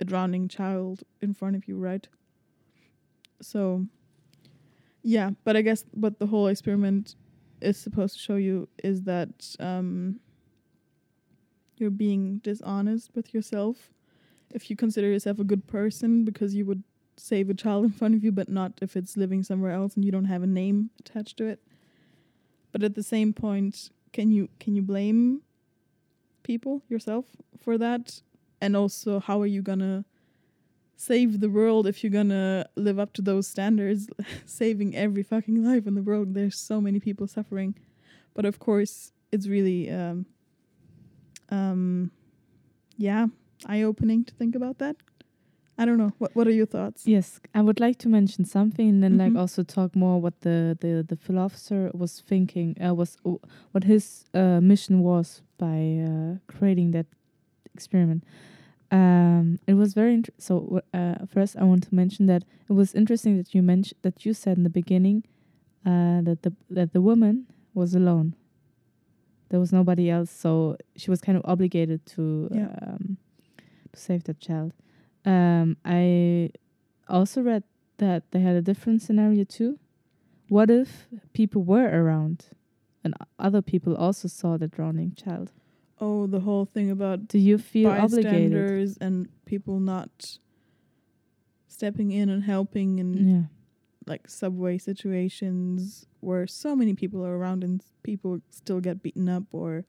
[0.00, 2.06] a drowning child in front of you, right?
[3.40, 3.86] So
[5.02, 7.14] yeah, but I guess what the whole experiment
[7.60, 10.20] is supposed to show you is that um
[11.76, 13.92] you're being dishonest with yourself
[14.50, 16.82] if you consider yourself a good person because you would
[17.16, 20.04] save a child in front of you, but not if it's living somewhere else and
[20.04, 21.60] you don't have a name attached to it.
[22.72, 25.42] But at the same point, can you can you blame
[26.46, 27.26] people yourself
[27.58, 28.22] for that?
[28.60, 30.04] And also, how are you gonna
[30.96, 34.08] save the world if you're gonna live up to those standards,
[34.46, 36.34] saving every fucking life in the world?
[36.34, 37.74] There's so many people suffering,
[38.34, 40.26] but of course, it's really um,
[41.50, 42.10] um,
[42.96, 43.26] yeah,
[43.66, 44.96] eye opening to think about that
[45.78, 46.12] I don't know.
[46.18, 47.06] What What are your thoughts?
[47.06, 49.18] Yes, I would like to mention something, and then Mhm.
[49.24, 52.76] like also talk more what the the the philosopher was thinking.
[52.80, 53.36] Uh, was uh,
[53.72, 57.06] what his uh, mission was by uh, creating that
[57.74, 58.24] experiment.
[58.90, 60.80] Um, it was very int- so.
[60.94, 64.32] Uh, first, I want to mention that it was interesting that you mentioned that you
[64.34, 65.24] said in the beginning
[65.84, 68.34] uh, that the that the woman was alone.
[69.48, 72.70] There was nobody else, so she was kind of obligated to Yeah.
[72.82, 73.16] um,
[73.92, 74.72] to save that child.
[75.26, 76.50] Um, I
[77.08, 77.64] also read
[77.98, 79.78] that they had a different scenario too.
[80.48, 82.46] What if people were around
[83.02, 85.50] and other people also saw the drowning child?
[86.00, 88.96] Oh, the whole thing about Do you feel obligated?
[89.00, 90.38] and people not
[91.68, 93.42] stepping in and helping and Yeah.
[94.06, 99.44] like subway situations where so many people are around and people still get beaten up
[99.52, 99.84] or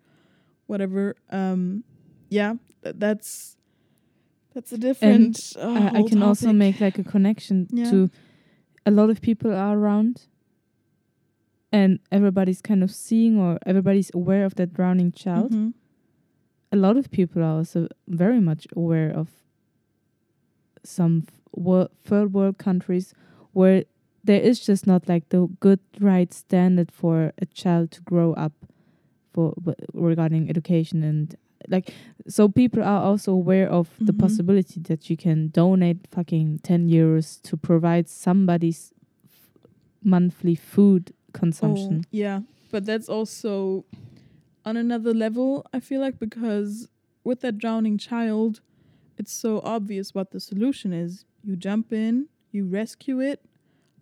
[0.65, 1.15] whatever.
[1.29, 1.83] Um,
[2.29, 3.56] yeah, th- that's
[4.57, 5.53] that's a different.
[5.55, 7.91] uh, I, I can also make like a connection Yeah.
[7.91, 8.09] to
[8.85, 10.27] a lot of people are around
[11.71, 15.51] and everybody's kind of seeing or everybody's aware of that drowning child.
[15.53, 15.73] Mhm.
[16.71, 17.87] a lot of people are also
[18.23, 19.27] very much aware of
[20.83, 23.13] some wor- third world countries
[23.53, 23.83] where
[24.23, 28.53] there is just not like the good right standard for a child to grow up
[29.33, 31.35] for w- regarding education and
[31.67, 31.93] like
[32.27, 34.19] so people are also aware of the Mhm.
[34.19, 38.93] possibility that you can donate fucking 10 euros to provide somebody's
[39.25, 39.57] f-
[40.03, 42.41] monthly food consumption Oh, yeah,
[42.71, 43.85] but that's also
[44.65, 46.89] on another level, I feel like, because
[47.23, 48.61] with that drowning child,
[49.17, 51.25] it's so obvious what the solution is.
[51.43, 53.39] You jump in, you rescue it,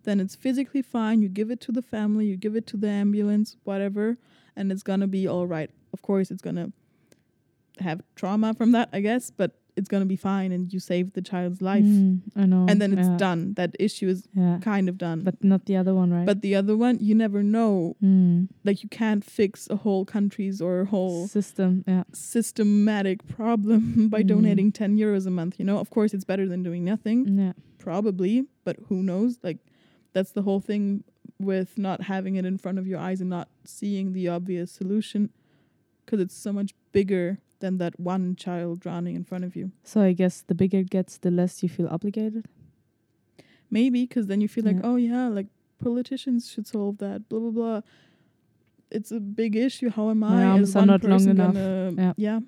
[0.02, 2.88] then it's physically fine, you give it to the family, you give it to the
[2.88, 4.18] ambulance, whatever,
[4.56, 5.70] and it's gonna be all right.
[5.92, 6.72] Of course, it's gonna
[7.80, 11.20] have trauma from that, I guess, but it's gonna be fine and you saved the
[11.20, 11.84] child's life.
[11.84, 13.52] Mm, i know And then it's yeah, done.
[13.54, 15.20] That issue is yeah kind of done.
[15.22, 18.48] but not the other one right but the other one, you never know Mm.
[18.64, 21.84] like you can't fix a whole country's or a whole system.
[21.86, 22.04] Yeah.
[22.14, 24.28] systematic problem by Mm.
[24.28, 27.52] donating 10 euros a month you know of course it's better than doing nothing Yeah.
[27.78, 29.58] probably but who knows like
[30.14, 31.04] that's the whole thing
[31.38, 35.28] with not having it in front of your eyes and not seeing the obvious solution
[36.04, 40.00] because it's so much bigger than that one child drowning in front of you So
[40.00, 42.44] I guess the bigger it gets, the less you feel obligated.
[43.70, 44.88] maybe because then you feel like Yeah.
[44.90, 45.48] oh yeah like
[45.82, 47.80] politicians should solve that blah blah blah
[48.90, 51.54] it's a big issue how am My i arms as are not long enough.
[51.54, 52.40] gonna Yeah.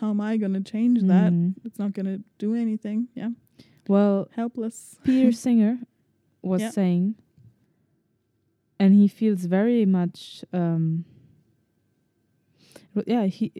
[0.00, 1.54] how am i gonna change that Mm.
[1.64, 3.30] it's not gonna do anything yeah
[3.88, 5.78] Well, helpless Peter Singer
[6.42, 6.70] was Yeah.
[6.78, 7.14] saying,
[8.82, 11.04] and he feels very much um,
[13.06, 13.52] yeah, he.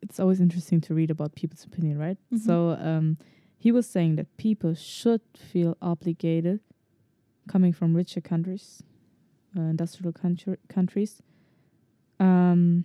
[0.00, 2.18] It's always interesting to read about people's opinion, right?
[2.32, 2.38] Mhm.
[2.40, 3.18] So um,
[3.56, 6.60] he was saying that people should feel obligated,
[7.48, 8.82] coming from richer countries,
[9.56, 11.22] uh, industrial country, countries,
[12.20, 12.84] um,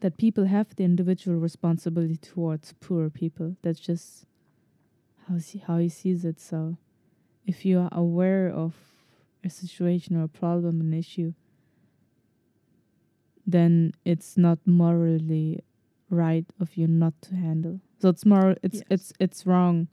[0.00, 3.56] that people have the individual responsibility towards poorer people.
[3.62, 4.26] That's just
[5.28, 6.38] how he, how he sees it.
[6.40, 6.76] So,
[7.46, 8.74] if you are aware of
[9.44, 11.32] a situation or a problem, an issue,
[13.46, 15.60] then it's not morally
[16.10, 17.80] right of you not to handle.
[18.00, 18.84] So it's more it's Yes.
[18.90, 19.88] it's it's wrong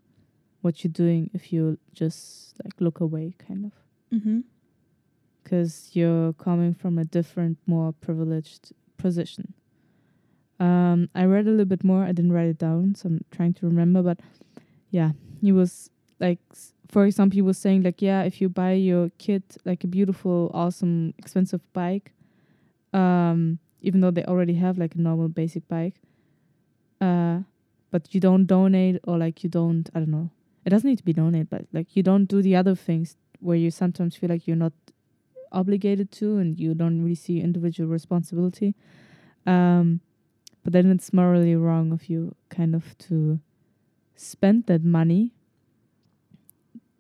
[0.61, 3.71] what you're doing if you just like look away kind of
[4.13, 4.39] Mm-hmm.
[5.43, 9.53] because you're coming from a different more privileged position.
[10.59, 13.53] Um I read a little bit more, I didn't write it down, so I'm trying
[13.55, 14.19] to remember but
[14.91, 18.73] yeah, he was like s- for example he was saying like yeah, if you buy
[18.73, 22.13] your kid like a beautiful awesome expensive bike
[22.93, 25.95] um even though they already have like a normal basic bike
[27.01, 27.39] uh
[27.91, 30.29] but you don't donate or like you don't i don't know.
[30.65, 33.55] It doesn't need to be donated but like you don't do the other things where
[33.55, 34.73] you sometimes feel like you're not
[35.51, 38.75] obligated to and you don't really see individual responsibility.
[39.45, 40.01] Um
[40.63, 43.39] but then it's morally wrong of you kind of to
[44.15, 45.35] spend that money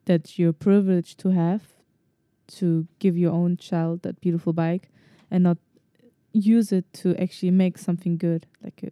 [0.05, 1.63] that you're privileged to have
[2.47, 4.89] to give your own child that beautiful bike
[5.31, 5.57] and not
[6.35, 8.91] use it to actually make something good, like a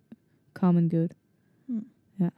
[0.53, 1.13] common good.
[1.67, 1.79] Hmm.
[2.19, 2.29] Yeah.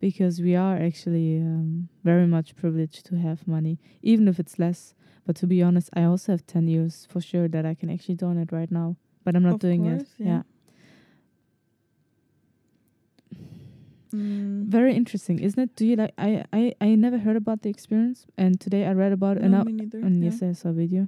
[0.00, 4.94] Because we are actually um, very much privileged to have money, even if it's less.
[5.26, 8.14] But to be honest, I also have 10 years for sure that I can actually
[8.14, 10.24] donate right now, but I'm not Of doing course, it.
[10.24, 10.26] yeah.
[10.26, 10.42] yeah.
[14.14, 14.64] Mm.
[14.66, 15.76] Very interesting, isn't it?
[15.76, 16.12] Do you like?
[16.18, 19.54] I I I never heard about the experience, and today I read about it, and
[19.54, 19.98] I, me neither.
[20.00, 20.30] and yeah.
[20.30, 21.06] yes, I saw a video.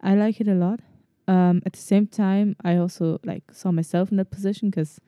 [0.00, 0.78] I like it a lot.
[1.28, 5.00] Um, at the same time, I also like saw myself in that position because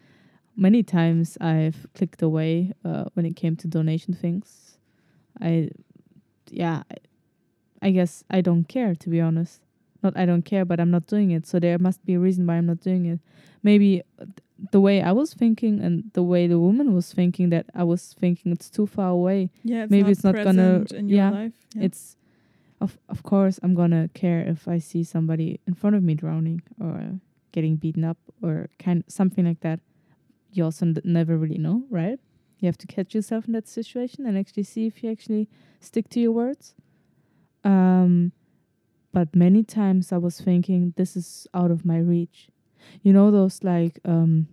[0.57, 4.79] many times I've clicked away uh, when it came to donation things.
[5.41, 5.71] I,
[6.51, 6.83] yeah,
[7.81, 9.61] I, guess I don't care to be honest.
[10.03, 11.47] Not I don't care, but I'm not doing it.
[11.47, 13.21] So there must be a reason why I'm not doing it.
[13.63, 14.33] Maybe uh, th-
[14.73, 18.15] the way I was thinking and the way the woman was thinking that I was
[18.19, 21.17] thinking it's too far away Yeah, it's maybe not it's not gonna- present in your
[21.19, 21.53] yeah, life.
[21.77, 21.83] Yeah.
[21.85, 22.17] it's
[22.81, 26.63] of of course I'm gonna care if I see somebody in front of me drowning
[26.81, 27.21] or
[27.53, 29.81] getting beaten up or kind something like that.
[30.53, 32.19] You also never really know, right?
[32.59, 35.49] You have to catch yourself in that situation and actually see if you actually
[35.81, 36.75] stick to your words.
[37.65, 38.33] Um,
[39.13, 42.49] but many times I was thinking this is out of my reach.
[43.03, 44.49] You know those like um,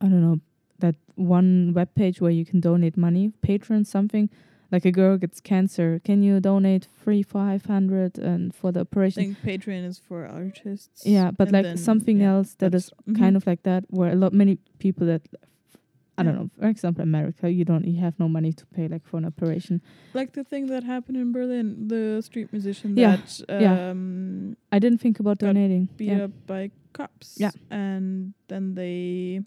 [0.00, 0.40] I don't know
[0.78, 4.30] that one web page where you can donate money, Patreon something
[4.72, 9.20] like a girl gets cancer can you donate three five hundred and for the operation?
[9.22, 11.04] I think Patreon is for artists.
[11.04, 13.38] yeah but like something yeah, else that is that's- kind mhm.
[13.38, 15.22] of like that where a lot many people that
[16.18, 19.04] i don't know for example america you don't you have no money to pay like
[19.06, 19.80] for an operation
[20.12, 23.90] like the thing that happened in Berlin, the street musician Yeah, that yeah.
[23.90, 26.24] um i didn't think about Got donating beat yeah.
[26.24, 27.36] up by cops.
[27.38, 27.52] Yeah.
[27.70, 29.42] And then they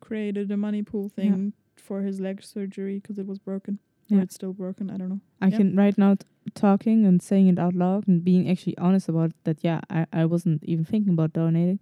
[0.00, 3.78] created a money pool thing for his leg surgery because it was broken.
[4.10, 4.22] Or Yeah.
[4.22, 4.90] it's still broken.
[4.90, 5.20] I don't know.
[5.40, 9.08] i can right now t- talking and saying it out loud and being actually honest
[9.08, 11.78] about that yeah I, I wasn't even thinking about donating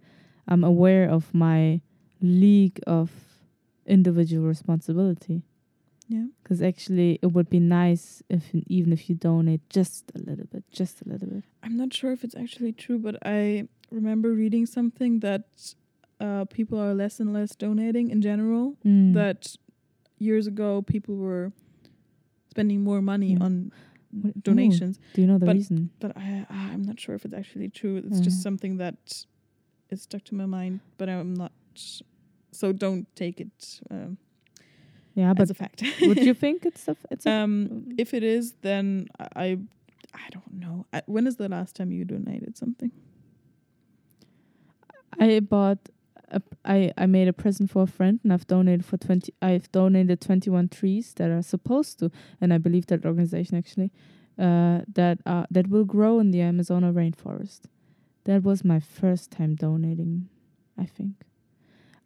[0.51, 1.79] i'm aware of my
[2.21, 3.07] league of
[3.85, 5.43] individual responsibility
[6.07, 6.27] Yeah.
[6.41, 8.43] because actually it would be nice if
[8.77, 12.11] even if you donate just a little bit just a little bit I'm not sure
[12.11, 15.45] if it's actually true, but I remember reading something that
[16.19, 18.75] uh, people are less and less donating in general.
[18.85, 19.13] Mm.
[19.13, 19.55] That
[20.19, 21.51] years ago people were
[22.55, 23.45] spending more money Yeah.
[23.47, 23.53] on
[24.21, 27.25] What- donations, oh, do you know the but- reason but I I'm not sure if
[27.25, 27.95] it's actually true.
[28.07, 28.43] It's just Mhm.
[28.47, 28.99] something that
[29.93, 31.51] is stuck to my mind, but I'm not.
[32.59, 34.17] So don't take it um,
[35.19, 35.83] yeah as but a fact.
[36.07, 37.53] would you think it's a it's a um,
[38.03, 39.47] if it is, then I I,
[40.25, 40.75] I don't know.
[40.95, 42.91] I, when is the last time you donated something?
[45.19, 45.81] I bought
[46.35, 49.71] a, I I made a present for a friend and I've donated for 20 I've
[49.71, 53.91] donated 21 trees that are supposed to and I believe that organization actually
[54.37, 57.61] uh that uh that will grow in the Amazon rainforest.
[58.25, 60.29] That was my first time donating,
[60.77, 61.13] I think.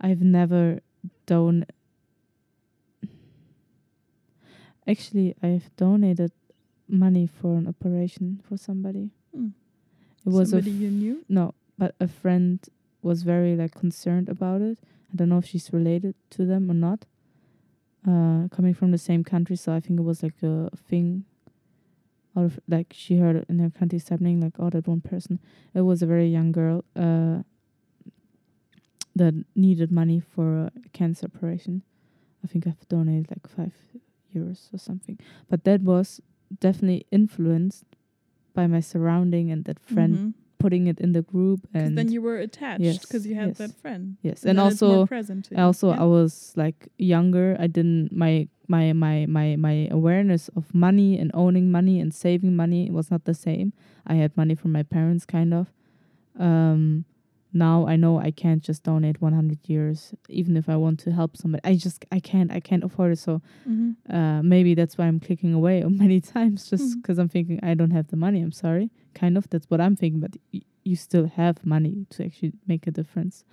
[0.02, 0.80] I've never
[1.26, 1.66] done
[4.88, 6.32] Actually, I've donated
[6.88, 9.12] money for an operation for somebody.
[9.32, 9.50] Hmm.
[10.26, 11.26] It was Somebody you knew.
[11.30, 12.60] no, but a friend
[13.02, 14.78] was very like concerned about it.
[15.12, 17.06] I don't know if she's related to them or not.
[18.08, 21.26] Uh, coming from the same country, so I think it was like a thing.
[22.38, 25.40] Out of like she heard in her country happening, like oh that one person.
[25.74, 26.84] It was a very young girl.
[26.96, 27.44] Uh,
[29.16, 31.82] that needed money for a cancer operation.
[32.44, 33.74] I think I've donated like five
[34.34, 35.20] euros or something.
[35.50, 36.22] But that was
[36.60, 37.84] definitely influenced
[38.54, 40.34] by my surrounding and that friend Mhm.
[40.60, 43.58] Putting it in the group and then you were attached Yes, because you had yes.
[43.58, 44.18] that friend.
[44.22, 45.08] yes and more also
[45.58, 46.02] also Yeah.
[46.04, 51.32] I was like younger I didn't my my my my my awareness of money and
[51.34, 53.72] owning money and saving money was not the same
[54.06, 55.66] I had money from my parents kind of
[56.38, 57.06] um
[57.52, 61.36] now I know I can't just donate 100 years even if I want to help
[61.36, 63.96] somebody I just I can't I can't afford it so Mhm.
[64.10, 67.92] uh, maybe that's why I'm clicking away many times, just because I'm thinking I don't
[67.92, 68.40] have the money.
[68.42, 69.50] I'm sorry, kind of.
[69.50, 70.20] That's what I'm thinking.
[70.20, 73.44] But y- you still have money to actually make a difference.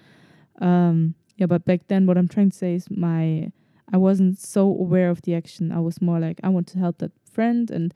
[0.60, 3.52] Um, yeah, but back then, what I'm trying to say is my
[3.92, 5.72] I wasn't so aware of the action.
[5.72, 7.94] I was more like I want to help that friend, and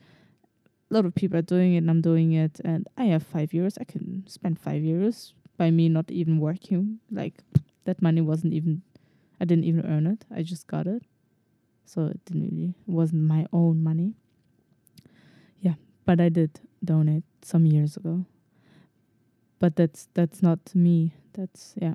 [0.91, 3.51] a lot of people are doing it, and I'm doing it, and I have five
[3.51, 3.79] euros.
[3.81, 7.01] I can spend five euros by me not even working.
[7.11, 7.43] Like
[7.85, 8.83] that money wasn't even.
[9.41, 10.27] I didn't even earn it.
[10.35, 11.03] I just got it
[11.91, 14.15] so it didn't really it wasn't my own money
[15.61, 18.24] yeah but i did donate some years ago.
[19.59, 21.12] But that's that's not me.
[21.35, 21.95] That's yeah.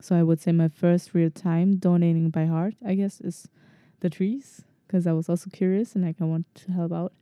[0.00, 3.46] So i would say my first real time donating by heart i guess is
[4.00, 7.12] the trees because i was also curious and like i want to help out.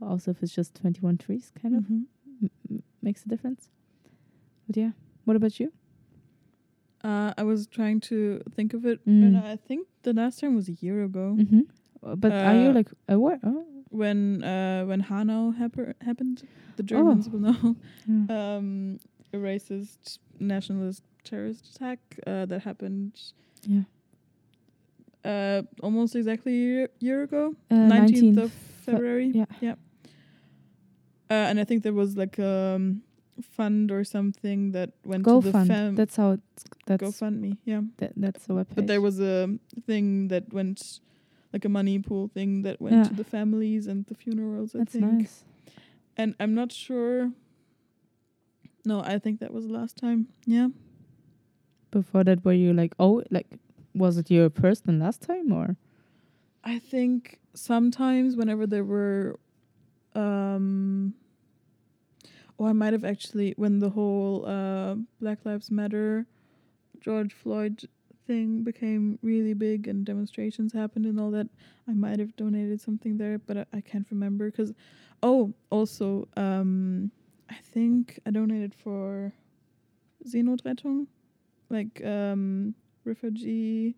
[0.00, 2.04] Also if it's just 21 trees kind of Mhm.
[2.70, 3.68] m- makes a difference.
[4.66, 4.92] But yeah.
[5.24, 5.72] What about you?
[7.02, 9.22] Uh, I was trying to think of it, Mm.
[9.26, 11.36] and I think the last time was a year ago.
[11.38, 11.62] Mm-hmm.
[12.20, 13.40] but are you Uh, like aware?
[13.42, 16.42] Oh, when uh, when Hanau happer- happened.
[16.76, 17.76] The Germans will know.
[18.08, 18.56] yeah.
[18.56, 18.98] Um,
[19.32, 23.18] a racist nationalist terrorist attack uh, that happened
[23.66, 23.82] yeah
[25.24, 28.52] uh, almost exactly a year, year ago, Uh, nineteenth 19th of
[28.84, 29.30] February.
[29.34, 29.46] yeah.
[29.60, 29.74] yeah.
[31.30, 33.02] Uh, and I think there was like a um,
[33.56, 35.66] fund or something that went to the GoFund.
[35.68, 35.94] fam.
[35.94, 37.80] That's how it's that's GoFundMe, yeah.
[37.96, 38.74] that, that's the webpage.
[38.74, 41.00] But there was a thing that went,
[41.54, 43.04] like a money pool thing that went Yeah.
[43.04, 44.74] to the families and the funerals.
[44.74, 45.04] I that's think.
[45.20, 45.44] nice.
[46.16, 47.30] And I'm not sure.
[48.84, 50.26] No, I think that was the last time.
[50.46, 50.68] Yeah.
[51.90, 53.46] Before that, were you like, oh, like,
[53.94, 55.76] was it your person last time or?
[56.64, 59.38] I think sometimes whenever there were
[60.14, 61.14] um
[62.58, 66.26] or I might have actually when the whole uh Black Lives Matter
[67.00, 67.84] George Floyd
[68.26, 71.48] thing became really big and demonstrations happened and all that
[71.88, 74.72] I might have donated something there but I, I can't remember cuz
[75.22, 77.10] oh also um
[77.50, 79.32] I think I donated for
[80.26, 81.06] Seenotrettung
[81.70, 83.96] like um refugee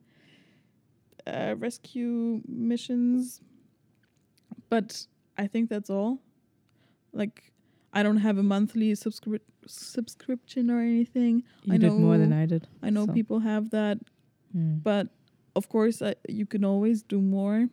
[1.27, 3.41] uh, rescue missions,
[4.69, 5.07] but
[5.37, 6.21] I think that's all.
[7.13, 7.53] Like,
[7.93, 11.43] I don't have a monthly subscri- subscription or anything.
[11.65, 12.69] You I did more than I did.
[12.83, 13.13] I know So.
[13.13, 13.99] people have that,
[14.57, 14.83] Mm.
[14.83, 15.09] but
[15.55, 17.69] of course, I, you can always do more.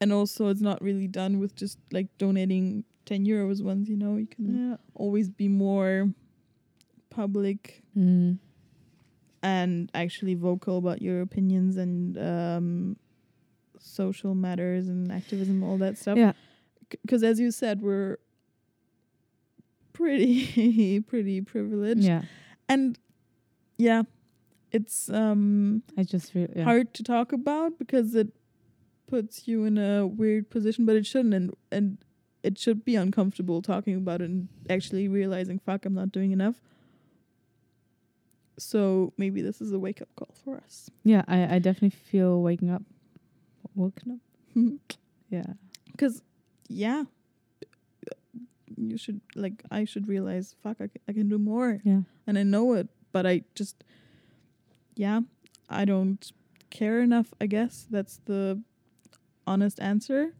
[0.00, 4.16] And also, it's not really done with just like donating 10 euros once, you know,
[4.16, 4.76] you can Yeah.
[4.94, 6.12] always be more
[7.10, 8.38] public Mm.
[9.42, 12.96] and actually vocal about your opinions and um,
[13.78, 16.16] social matters and activism, all that stuff.
[16.18, 16.32] Yeah.
[17.02, 18.18] Because as you said, we're
[19.92, 22.22] pretty, pretty privileged, Yeah.
[22.68, 22.98] and
[23.78, 24.02] yeah,
[24.74, 26.64] it's um, I just feel yeah.
[26.64, 28.28] hard to talk about because it
[29.06, 31.98] puts you in a weird position, but it shouldn't, and and
[32.42, 36.56] it should be uncomfortable talking about it and actually realizing, fuck, I'm not doing enough.
[38.58, 40.90] So maybe this is a wake up call for us.
[41.04, 42.82] Yeah, I, I definitely feel waking up.
[43.74, 44.20] Woken
[44.56, 44.98] up?
[45.30, 45.54] Yeah.
[45.90, 46.22] Because,
[46.68, 47.04] yeah,
[48.76, 51.80] you should, like, I should realize, fuck, I, I can do more.
[51.82, 52.02] Yeah.
[52.28, 53.82] And I know it, but I just,
[54.96, 55.20] yeah,
[55.68, 56.30] I don't
[56.70, 57.86] care enough, I guess.
[57.90, 58.60] That's the
[59.46, 60.32] honest answer.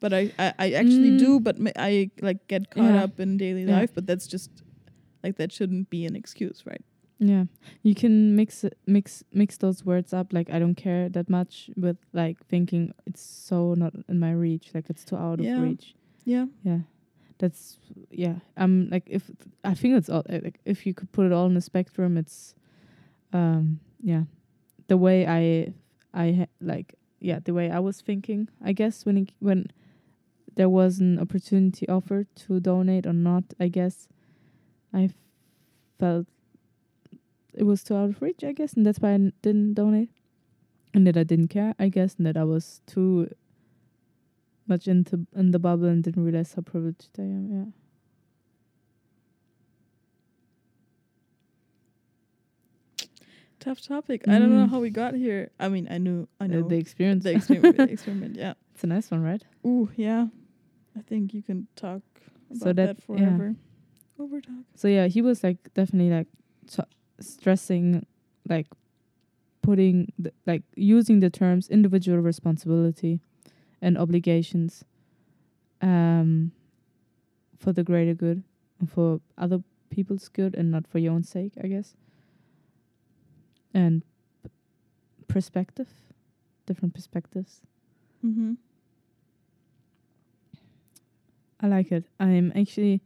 [0.00, 1.18] But I, I, I actually Mm.
[1.18, 3.04] do, but I, like, get caught Yeah.
[3.04, 3.78] up in daily Yeah.
[3.80, 4.50] life, but that's just,
[5.22, 6.82] like, that shouldn't be an excuse, right?
[7.20, 7.44] Yeah,
[7.84, 10.32] you can mix mix mix those words up.
[10.32, 14.72] Like I don't care that much with like thinking it's so not in my reach.
[14.74, 15.58] Like it's too out Yeah.
[15.58, 15.94] of reach.
[16.24, 16.46] Yeah.
[16.64, 16.80] Yeah,
[17.38, 17.78] that's
[18.10, 18.40] yeah.
[18.56, 19.30] Um, like if
[19.62, 22.56] I think it's all like if you could put it all in the spectrum, it's
[23.32, 24.24] um yeah,
[24.88, 25.72] the way I
[26.14, 28.48] I like yeah the way I was thinking.
[28.62, 29.68] I guess when it, when
[30.54, 34.08] there was an opportunity offered to donate or not, I guess
[34.92, 35.10] I
[35.98, 36.26] felt
[37.54, 40.10] it was too out of reach, I guess, and that's why I n- didn't donate,
[40.94, 43.28] and that I didn't care, I guess, and that I was too
[44.66, 47.48] much into in the bubble and didn't realize how privileged I am.
[47.50, 47.81] Yeah.
[53.64, 54.26] Tough topic.
[54.28, 54.70] I don't know Mm.
[54.70, 55.50] how we got here.
[55.58, 57.24] I mean, I knew, I Uh, the experience.
[57.24, 57.76] the experiment.
[57.76, 58.36] the experiment.
[58.36, 58.54] Yeah.
[58.74, 59.42] it's a nice one, right?
[59.66, 60.28] Ooh, yeah.
[60.96, 62.02] I think you can talk
[62.50, 63.04] about So that, that- yeah.
[63.06, 63.56] forever.
[64.18, 64.64] Over talk.
[64.74, 66.28] So yeah, he was like definitely like
[66.66, 66.82] t-
[67.20, 68.04] stressing,
[68.48, 68.66] like
[69.62, 73.20] putting the, like using the terms individual responsibility
[73.80, 74.84] and obligations,
[75.80, 76.52] um,
[77.58, 78.42] for the greater good
[78.80, 81.94] and for other people's good and not for your own sake, I guess.
[83.74, 84.02] And
[84.44, 84.50] p-
[85.28, 85.88] perspective,
[86.66, 87.60] different perspectives.
[88.24, 88.54] Mm-hmm.
[91.60, 92.04] I like it.
[92.18, 93.02] I'm actually,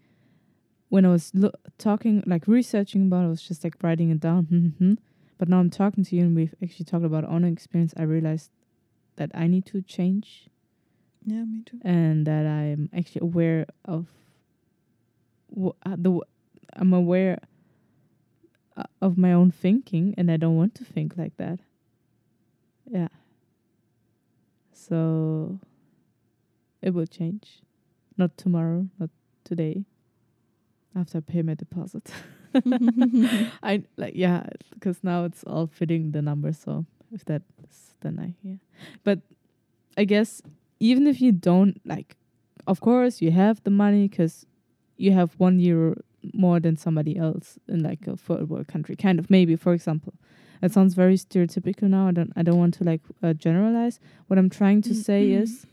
[0.89, 4.21] when I was lo- talking, like researching about, it, I was just like writing it
[4.21, 4.45] down.
[4.79, 4.95] hmm
[5.39, 7.93] But now I'm talking to you, and we've actually talked about our own experience.
[7.97, 8.51] I realized
[9.17, 10.49] that I need to change,
[11.25, 11.79] Yeah, me too.
[11.83, 14.07] and that I'm actually aware of
[15.55, 16.11] wh- uh, the.
[16.17, 16.23] w-
[16.75, 17.39] I'm aware
[19.01, 21.61] of my own thinking, and I don't want to think like that.
[22.87, 23.09] Yeah.
[24.73, 25.59] So
[26.83, 27.63] it will change.
[28.17, 29.11] Not tomorrow, not
[29.45, 29.85] today.
[30.95, 32.11] After I pay my deposit.
[33.63, 36.53] I like yeah, because now it's all fitting the number.
[36.53, 38.57] So if that's then I yeah.
[39.05, 39.21] But
[39.97, 40.41] I guess
[40.81, 42.17] even if you don't like,
[42.67, 44.47] of course you have the money because
[44.97, 45.97] you have one year
[46.35, 48.97] more than somebody else in like a third world country.
[48.97, 50.15] Kind of maybe, for example.
[50.63, 52.09] It sounds very stereotypical now.
[52.09, 52.33] I don't.
[52.35, 54.01] I don't want to like uh, generalize.
[54.27, 55.67] What I'm trying to say is,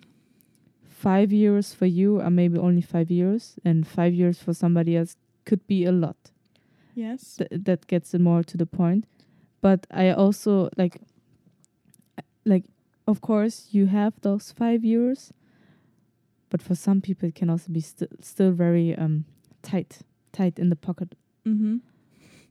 [0.90, 5.16] five years for you are maybe only five years, and five years for somebody else
[5.46, 6.32] could be a lot
[6.96, 7.38] yes.
[7.38, 9.06] th- that gets it more to the point
[9.62, 11.02] but i also like
[12.46, 12.66] like
[13.08, 15.32] of course you have those five years
[16.50, 19.26] but for some people it can also be st- still very um
[19.62, 20.00] tight
[20.34, 21.16] tight in the pocket
[21.48, 21.78] Mm-hmm.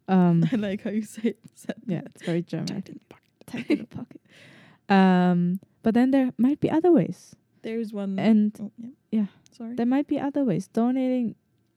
[0.08, 1.38] um I like how you say it.
[1.86, 3.46] yeah it's very german Tight in the pocket.
[3.46, 4.20] tight in the pocket
[4.88, 8.18] um but then there might be other ways There's one.
[8.18, 8.88] and oh, yeah.
[9.10, 9.26] yeah.
[9.56, 9.74] Sorry.
[9.74, 11.34] there might be other ways donating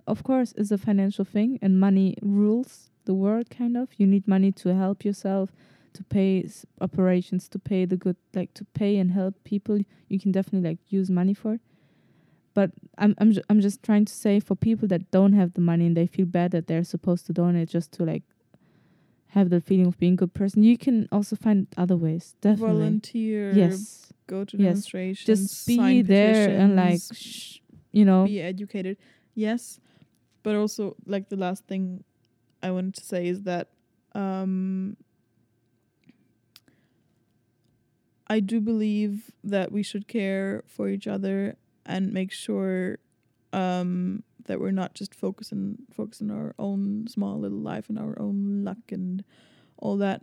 [0.08, 4.28] of course is a financial thing and money rules the world kind of you need
[4.28, 5.52] money to help yourself
[5.94, 9.80] to pay s- operations to pay the good like to pay and help people
[10.10, 11.62] you can definitely like use money for it.
[12.56, 15.86] But i'm i'm, I'm just trying to say for people that don't have the money
[15.86, 18.24] and they feel bad that they're supposed to donate just to like
[19.36, 22.76] have the feeling of being a good person you can also find other ways definitely
[22.76, 23.52] Volunteer.
[23.54, 24.68] yes Go to Yes.
[24.68, 25.28] demonstrations.
[25.28, 27.60] just be there and like sh-
[27.92, 28.98] you know be educated.
[29.36, 29.80] Yes,
[30.42, 32.04] but also like the last thing
[32.64, 33.68] I wanted to say is that
[34.16, 34.98] um,
[38.28, 43.00] I do believe that we should care for each other and make sure
[43.54, 48.64] um, that we're not just focusing focusing our own small little life and our own
[48.64, 49.24] luck and
[49.78, 50.22] all that.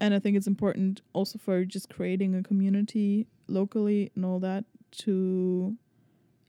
[0.00, 4.64] And I think it's important also for just creating a community locally and all that
[4.98, 5.76] to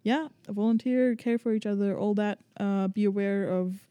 [0.03, 2.39] yeah, volunteer, care for each other, all that.
[2.57, 3.87] Uh, be aware of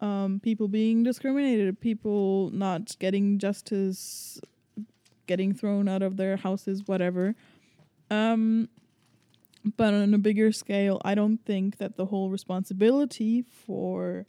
[0.00, 4.40] um, people being discriminated, people not getting justice,
[5.26, 7.34] getting thrown out of their houses, whatever.
[8.10, 8.68] Um,
[9.76, 14.26] but on a bigger scale, I don't think that the whole responsibility for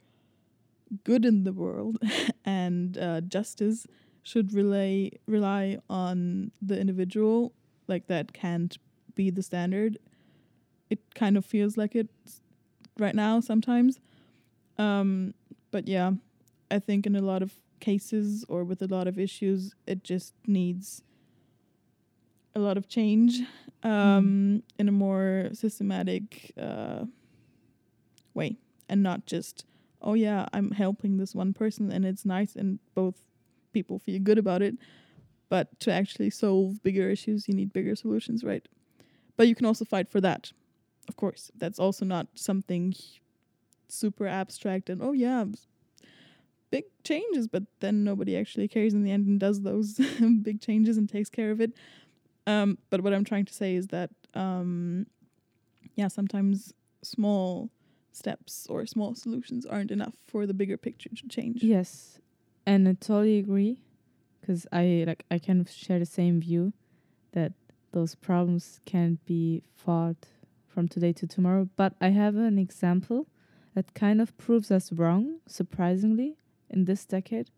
[1.04, 1.98] good in the world
[2.44, 3.86] and uh, justice
[4.22, 7.52] should rely rely on the individual.
[7.86, 8.76] Like that can't
[9.14, 9.98] be the standard.
[10.90, 12.08] It kind of feels like it
[12.98, 14.00] right now sometimes.
[14.76, 15.34] Um,
[15.70, 16.12] but yeah,
[16.70, 20.34] I think in a lot of cases or with a lot of issues, it just
[20.46, 21.02] needs
[22.58, 23.40] a lot of change
[23.82, 27.04] um, in a more systematic uh,
[28.34, 28.56] way
[28.88, 29.64] and not just,
[30.02, 33.14] oh yeah, I'm helping this one person and it's nice and both
[33.72, 34.74] people feel good about it.
[35.48, 38.66] But to actually solve bigger issues, you need bigger solutions, right?
[39.36, 40.52] But you can also fight for that,
[41.08, 41.50] of course.
[41.56, 42.94] That's also not something
[43.88, 45.46] super abstract and, oh yeah,
[46.70, 49.94] big changes, but then nobody actually cares in the end and does those
[50.42, 51.72] big changes and takes care of it.
[52.48, 55.06] Um, but what I'm trying to say is that, um,
[55.94, 56.72] yeah, sometimes
[57.02, 57.70] small
[58.12, 61.62] steps or small solutions aren't enough for the bigger picture to change.
[61.62, 62.18] Yes,
[62.64, 63.74] and I totally agree,
[64.40, 66.72] because I like I kind of share the same view
[67.32, 67.52] that
[67.92, 70.22] those problems can't be fought
[70.66, 71.68] from today to tomorrow.
[71.76, 73.26] But I have an example
[73.74, 76.30] that kind of proves us wrong, surprisingly,
[76.70, 77.50] in this decade.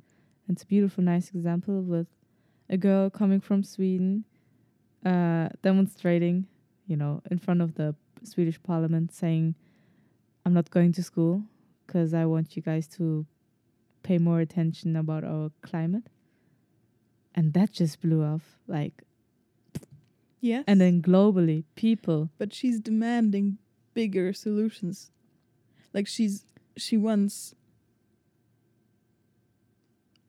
[0.48, 2.08] It's a beautiful, nice example with
[2.68, 4.24] a girl coming from Sweden,
[5.04, 6.46] uh, demonstrating,
[6.86, 9.54] you know, in front of the Swedish Parliament, saying,
[10.44, 11.44] "I'm not going to school
[11.86, 13.26] because I want you guys to."
[14.02, 16.04] pay more attention about our climate
[17.34, 18.58] and that just blew off.
[18.66, 19.02] Like,
[20.40, 20.64] Yes.
[20.66, 22.30] and then globally, people.
[22.38, 23.58] but she's demanding
[23.92, 25.10] bigger solutions.
[25.92, 26.46] Like she's
[26.78, 27.54] she wants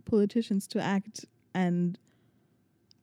[0.03, 1.97] politicians to act and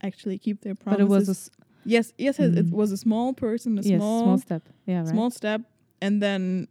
[0.03, 1.07] actually keep their But promises.
[1.29, 1.51] it was
[1.85, 2.71] yes, yes, it- it Mm.
[2.73, 4.63] was a small person, a yes, small small step.
[4.87, 5.09] Yeah, right.
[5.09, 5.63] small step,
[6.01, 6.69] and then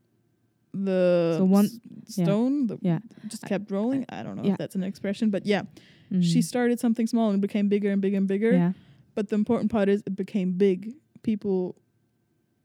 [0.73, 1.69] the So one-
[2.05, 2.99] stone the, Yeah.
[3.27, 4.05] just kept rolling.
[4.09, 4.51] I don't know yeah.
[4.53, 5.63] if that's an expression, but yeah,
[6.11, 6.23] Mhm.
[6.23, 8.51] she started something small and became bigger and bigger and bigger.
[8.51, 8.73] Yeah.
[9.15, 10.93] But the important part is it became big.
[11.23, 11.75] People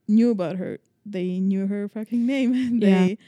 [0.09, 0.79] knew about her.
[1.07, 2.53] They knew her fucking name.
[2.67, 3.07] and Yeah.
[3.07, 3.19] they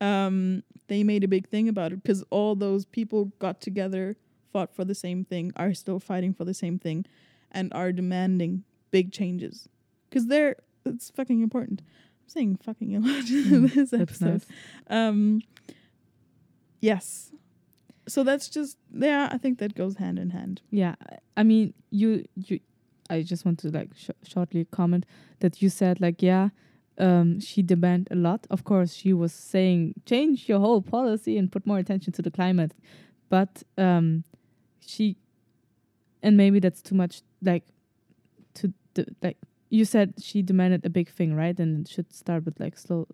[0.00, 4.16] um they made a big thing about it because all those people got together,
[4.52, 7.04] fought for the same thing, are still fighting for the same thing,
[7.50, 9.68] and are demanding big changes.
[10.08, 11.80] Because they're it's fucking important.
[11.82, 14.30] I'm saying fucking a lot in Mm, this episode.
[14.32, 14.46] nice.
[14.88, 15.42] Um
[16.80, 17.32] yes.
[18.06, 20.62] So that's just yeah, I think that goes hand in hand.
[20.70, 22.60] Yeah, I- I mean, you you.
[23.10, 25.06] I just want to like sh- shortly comment
[25.40, 26.48] that you said like yeah,
[26.98, 28.46] um, she demand a lot.
[28.50, 32.30] Of course, she was saying change your whole policy and put more attention to the
[32.30, 32.74] climate,
[33.30, 34.24] but um,
[34.80, 35.16] she,
[36.22, 37.22] and maybe that's too much.
[37.42, 37.64] Like,
[38.54, 39.38] to the like
[39.70, 41.58] you said, she demanded a big thing, right?
[41.58, 43.06] And it should start with like slow.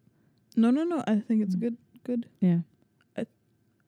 [0.57, 1.03] No, no, no.
[1.07, 1.61] I think it's Mm.
[1.61, 1.77] good.
[2.05, 2.27] Good.
[2.41, 2.61] Yeah.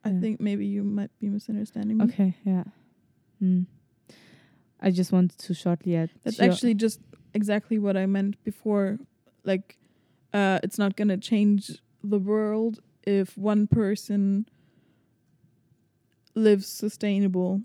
[0.04, 0.20] I Yeah.
[0.20, 2.04] think maybe you might be misunderstanding me.
[2.04, 2.36] Okay.
[2.44, 2.62] Yeah.
[3.42, 3.66] Mm.
[4.78, 6.10] I just wanted to shortly add.
[6.22, 7.00] That's actually just
[7.34, 8.98] exactly what I meant before.
[9.42, 9.78] Like,
[10.32, 11.72] uh, it's not gonna change
[12.04, 14.46] the world if one person
[16.34, 17.62] lives sustainable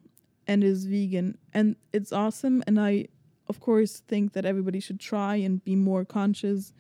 [0.48, 2.64] and is vegan, and it's awesome.
[2.68, 3.08] And I,
[3.48, 6.74] of course, think that everybody should try and be more conscious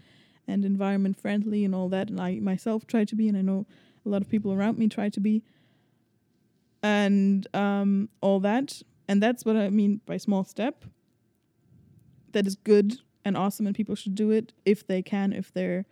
[0.48, 2.10] and environment friendly and all that.
[2.10, 3.66] And I myself try to be, and I know
[4.06, 5.44] a lot of people around me try to be,
[6.82, 8.82] and um, all that.
[9.08, 10.86] And that's what I mean by small step.
[12.32, 15.86] That is good and awesome, and people should do it if they can, if they're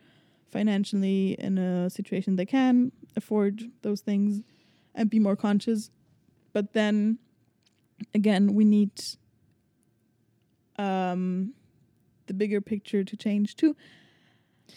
[0.49, 4.41] financially in a situation they can afford those things
[4.95, 5.91] and be more conscious.
[6.53, 7.19] But then
[8.13, 8.91] again, we need
[10.77, 11.53] um,
[12.27, 13.75] the bigger picture to change too.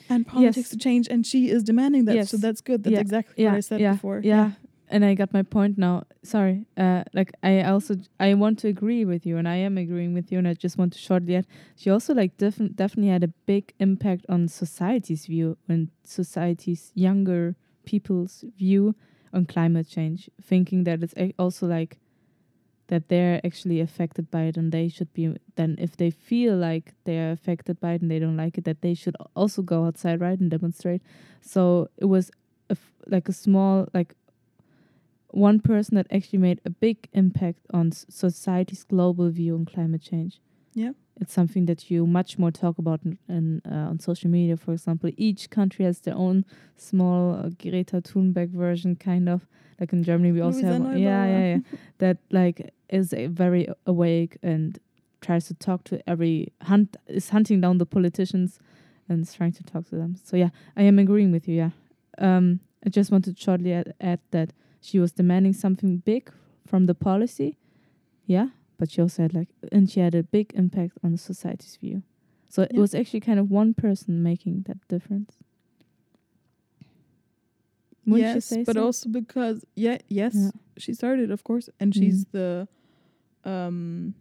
[0.08, 0.68] And politics Yes.
[0.70, 2.82] to change, and she is demanding that, so that's good.
[2.82, 3.00] That's Yeah.
[3.00, 4.20] exactly what I said yeah, before.
[4.24, 4.52] Yeah.
[4.88, 6.04] And I got my point now.
[6.22, 6.66] Sorry.
[6.76, 10.30] Uh, like I also I want to agree with you, and I am agreeing with
[10.32, 11.46] you, and I just want to shortly add.
[11.76, 17.54] She also like def- definitely had a big impact on society's view and society's younger
[17.84, 18.94] people's view
[19.32, 21.98] on climate change, thinking that it's a- also like
[22.88, 26.94] that they're actually affected by it, and they should be then if they feel like
[27.04, 29.84] they are affected by it and they don't like it, that they should also go
[29.86, 31.02] outside, right, and demonstrate.
[31.40, 32.30] So it was
[32.68, 34.14] a f- like a small like
[35.28, 40.40] one person that actually made a big impact on society's global view on climate change.
[40.74, 40.92] Yeah.
[41.20, 44.56] It's something that you much more talk about in, uh, on social media.
[44.56, 46.44] For example, each country has their own
[46.76, 49.46] small uh, Greta Thunberg version, kind of
[49.78, 50.32] like in Germany.
[50.32, 51.58] We also have yeah, yeah, yeah,
[51.98, 54.78] that like is a very awake and
[55.20, 58.58] tries to talk to every hunt is hunting down the politicians
[59.08, 60.16] and is trying to talk to them.
[60.24, 61.56] So yeah, I am agreeing with you.
[61.56, 61.70] Yeah,
[62.18, 66.32] um, I just wanted to shortly add, add that she was demanding something big
[66.66, 67.58] from the policy.
[68.26, 68.48] Yeah,
[68.82, 72.02] but she also had like, and she had a big impact on the society's view.
[72.48, 75.36] So it was actually kind of one person making that difference.
[78.04, 78.84] Wouldn't yes, but so?
[78.86, 80.50] also because yeah, yes, Yeah.
[80.76, 82.66] she started, of course, and she's the
[83.44, 84.14] um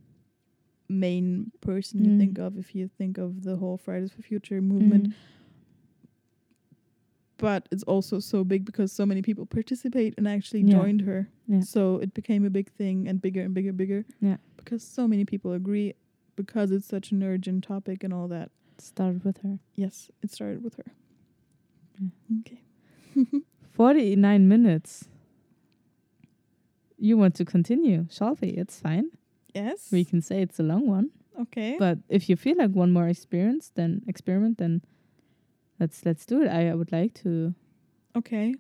[0.88, 2.45] main person you think Mm.
[2.45, 5.07] of if you think of the whole Fridays for Future movement.
[5.07, 5.14] Mhm.
[7.42, 10.78] But it's also so big because so many people participate and actually Yeah.
[10.80, 11.28] joined her.
[11.48, 11.62] Yeah.
[11.62, 14.06] So it became a big thing and bigger and bigger, bigger.
[14.22, 14.38] Yeah.
[14.58, 15.94] Because so many people agree
[16.36, 18.52] because it's such an urgent topic and all that.
[18.78, 19.60] started with her.
[19.76, 20.86] Yes, it started with her.
[22.00, 22.39] Yeah.
[22.39, 22.62] Okay.
[23.74, 25.08] 49 minutes.
[26.98, 28.50] You want to continue, shall we?
[28.50, 29.10] It's fine.
[29.54, 29.89] Yes.
[29.92, 31.10] We can say it's a long one.
[31.39, 31.76] okay.
[31.80, 34.82] But if you feel like one more experience, then experiment, then
[35.82, 36.48] let's let's do it.
[36.48, 37.54] I, I would like to
[38.16, 38.56] okay.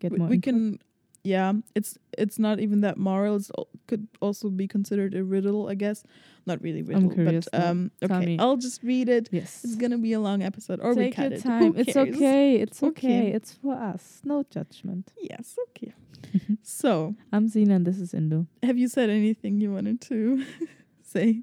[0.00, 0.28] get we, more.
[0.28, 0.44] we input.
[0.52, 0.78] can
[1.24, 5.68] yeah it's it's not even that moral it's al- could also be considered a riddle
[5.68, 6.04] i guess
[6.46, 9.64] not really riddle but um okay i'll just read it Yes.
[9.64, 11.72] it's gonna be a long episode or we Take cut your time.
[11.74, 12.56] Who It's okay.
[12.64, 13.18] It's Okay.
[13.18, 13.32] okay.
[13.36, 14.20] It's for us.
[14.24, 15.12] No judgment.
[15.20, 15.92] yes okay
[16.62, 18.46] so I'm Zina and this is Indo.
[18.62, 20.44] have you said anything you wanted to
[21.02, 21.42] say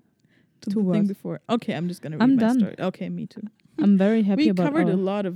[0.66, 2.59] to, To the thing before okay i'm just gonna read I'm my done.
[2.59, 3.43] story okay me too
[3.84, 5.34] I'm very happy we about covered our, a lot of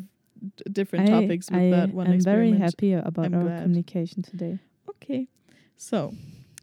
[0.57, 3.63] d- different I- topics with I that one I'm very happy about I'm our glad.
[3.63, 4.59] communication today.
[4.89, 5.27] Okay.
[5.77, 6.13] So,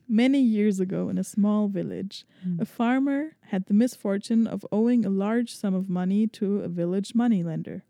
[0.09, 2.61] Many years ago, in a small village, Mm.
[2.61, 7.13] a farmer had the misfortune of owing a large sum of money to a village
[7.15, 7.83] moneylender.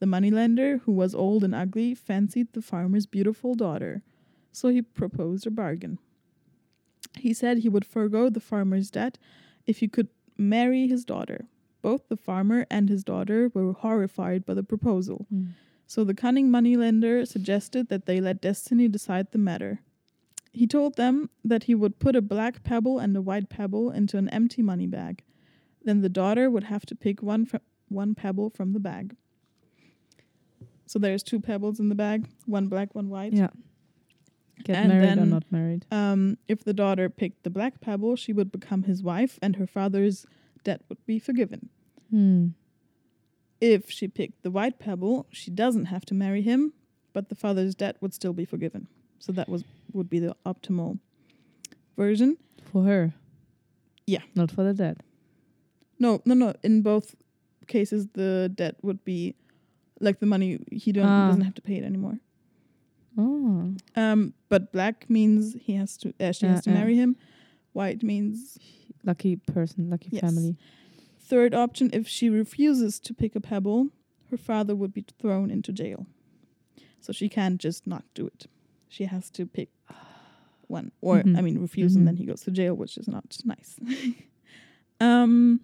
[0.00, 4.02] The moneylender, who was old and ugly, fancied the farmer's beautiful daughter,
[4.50, 5.98] so he proposed a bargain.
[7.18, 9.16] He said he would forego the farmer's debt
[9.70, 11.46] if he could marry his daughter.
[11.82, 15.48] Both the farmer and his daughter were horrified by the proposal, Mm.
[15.86, 19.80] so the cunning moneylender suggested that they let destiny decide the matter.
[20.52, 24.18] He told them that he would put a black pebble and a white pebble into
[24.18, 25.22] an empty money bag.
[25.84, 29.16] Then the daughter would have to pick one fr- one pebble from the bag.
[30.86, 33.32] So there's two pebbles in the bag, one black, one white.
[33.32, 33.50] Yeah.
[34.64, 35.86] Get And married or then- not married.
[35.90, 39.66] Um, if the daughter picked the black pebble, she would become his wife, and her
[39.66, 40.26] father's
[40.64, 41.68] debt would be forgiven.
[42.10, 42.48] Hmm.
[43.60, 46.72] If she picked the white pebble, she doesn't have to marry him,
[47.12, 48.88] but the father's debt would still be forgiven.
[49.18, 50.98] So that was would be the optimal
[51.96, 52.36] version.
[52.72, 53.14] For her.
[54.06, 54.22] Yeah.
[54.34, 54.98] Not for the debt.
[55.98, 56.54] No, no, no.
[56.62, 57.14] In both
[57.66, 59.34] cases, the debt would be
[60.00, 61.28] like the money he don't Ah.
[61.28, 62.18] doesn't have to pay it anymore.
[63.18, 63.74] Oh.
[63.96, 66.78] Um, but black means he has to uh, she Yeah, has to yeah.
[66.78, 67.16] marry him.
[67.72, 68.58] White means
[69.04, 70.20] Lucky person, lucky Yes.
[70.20, 70.56] family.
[71.18, 71.90] third option.
[71.92, 73.88] If she refuses to pick a pebble,
[74.30, 76.06] her father would be thrown into jail.
[77.00, 78.46] So she can't just not do it.
[78.88, 79.70] She has to pick
[80.66, 81.38] one, or Mhm.
[81.38, 81.98] I mean, refuse, Mhm.
[81.98, 83.78] and then he goes to jail, which is not nice.
[85.00, 85.60] um,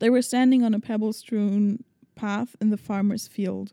[0.00, 1.84] they were standing on a pebble-strewn
[2.14, 3.72] path in the farmer's field.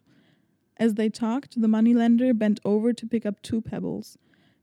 [0.78, 4.18] As they talked, the moneylender bent over to pick up two pebbles.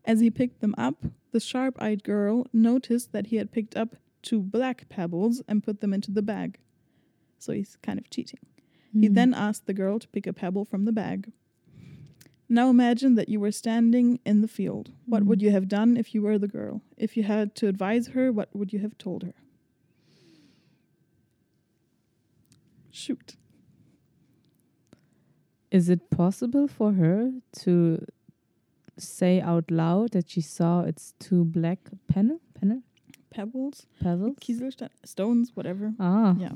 [0.04, 4.40] As he picked them up, the sharp-eyed girl noticed that he had picked up two
[4.40, 6.58] black pebbles and put them into the bag.
[7.38, 8.40] So he's kind of cheating.
[8.92, 9.14] He Hmm.
[9.14, 11.30] then asked the girl to pick a pebble from the bag.
[12.48, 14.92] Now imagine that you were standing in the field.
[15.04, 15.26] What Mm.
[15.26, 16.82] would you have done if you were the girl?
[16.96, 19.34] If you had to advise her, what would you have told her?
[22.90, 23.36] Shoot.
[25.78, 27.18] Is it possible for her
[27.62, 27.74] to
[28.98, 32.82] say out loud that she saw its two black pen pen
[33.30, 34.36] Pebbles, pebbles?
[34.40, 35.92] Kieselstein, stones, whatever.
[36.00, 36.54] Ah, Yeah.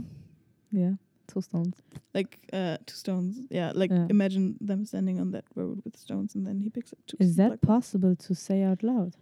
[0.73, 0.95] yeah,
[1.29, 1.77] two stones.
[2.15, 3.33] Like uh, two stones.
[3.51, 4.07] Yeah, like Yeah.
[4.17, 7.17] imagine them standing on that road with stones and then he picks up two.
[7.21, 9.13] Is that possible to say out loud?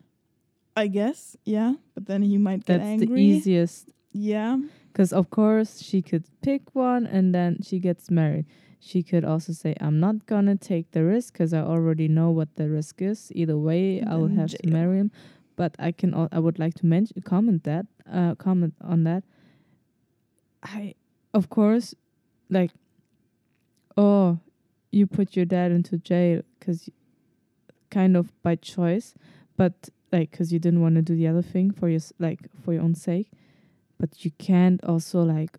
[0.76, 1.74] I guess, yeah.
[1.94, 3.06] But then he might get That's angry.
[3.16, 3.90] the easiest.
[4.12, 4.56] Yeah.
[4.92, 8.46] Because of course she could pick one and then she gets married.
[8.80, 12.54] She could also say, "I'm not gonna take the risk because I already know what
[12.56, 13.30] the risk is.
[13.34, 15.10] Either way, I will then have to marry him."
[15.56, 16.14] But I can.
[16.14, 17.86] Al- I would like to mention comment that.
[18.10, 19.22] Uh, comment on that.
[20.62, 20.94] I,
[21.34, 21.94] of course,
[22.48, 22.70] like,
[23.96, 24.38] oh,
[24.90, 26.88] you put your dad into jail because,
[27.90, 29.14] kind of by choice,
[29.56, 32.40] but like because you didn't want to do the other thing for your s- like
[32.64, 33.30] for your own sake
[33.98, 35.56] but you can't also like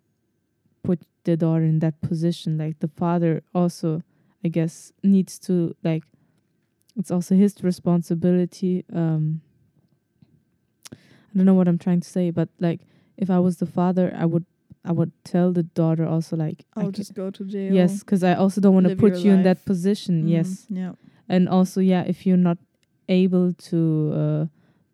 [0.82, 4.02] put the daughter in that position like the father also
[4.44, 6.02] i guess needs to like
[6.96, 9.40] it's also his responsibility um
[10.92, 10.96] i
[11.36, 12.80] don't know what i'm trying to say but like
[13.16, 14.44] if i was the father i would
[14.84, 17.72] i would tell the daughter also like I'll just go to jail.
[17.72, 19.64] yes because i also don't want to put you in that life.
[19.64, 20.92] position Mhm, yes Yeah.
[21.28, 22.58] and also yeah if you're not
[23.08, 24.46] able to uh,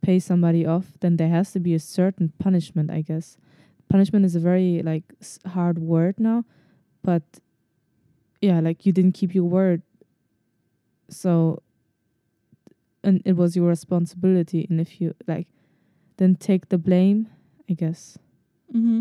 [0.02, 3.36] pay somebody off then there has to be a certain punishment i guess
[3.88, 5.04] punishment is a very like
[5.46, 6.44] hard word now
[7.02, 7.22] but
[8.40, 9.82] yeah like you didn't keep your word.
[11.10, 11.62] So
[13.02, 15.46] and it was your responsibility and if you like
[16.18, 17.28] then take the blame
[17.70, 18.18] i guess.
[18.74, 19.00] Mm-hmm.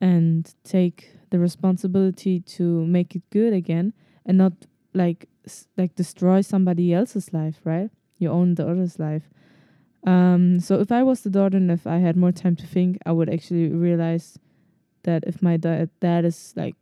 [0.00, 3.92] and take the responsibility to make it good again
[4.26, 4.52] and not
[4.94, 7.90] like s- like destroy somebody else's life right?
[8.18, 9.30] You own the other's life
[10.06, 12.96] um so if i was the daughter and if i had more time to think
[13.06, 14.38] i would actually realize
[15.02, 16.74] that if my da- dad is like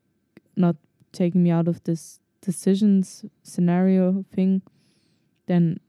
[0.57, 0.77] not
[1.13, 4.63] taking me out of this decisions scenario thing
[5.47, 5.81] then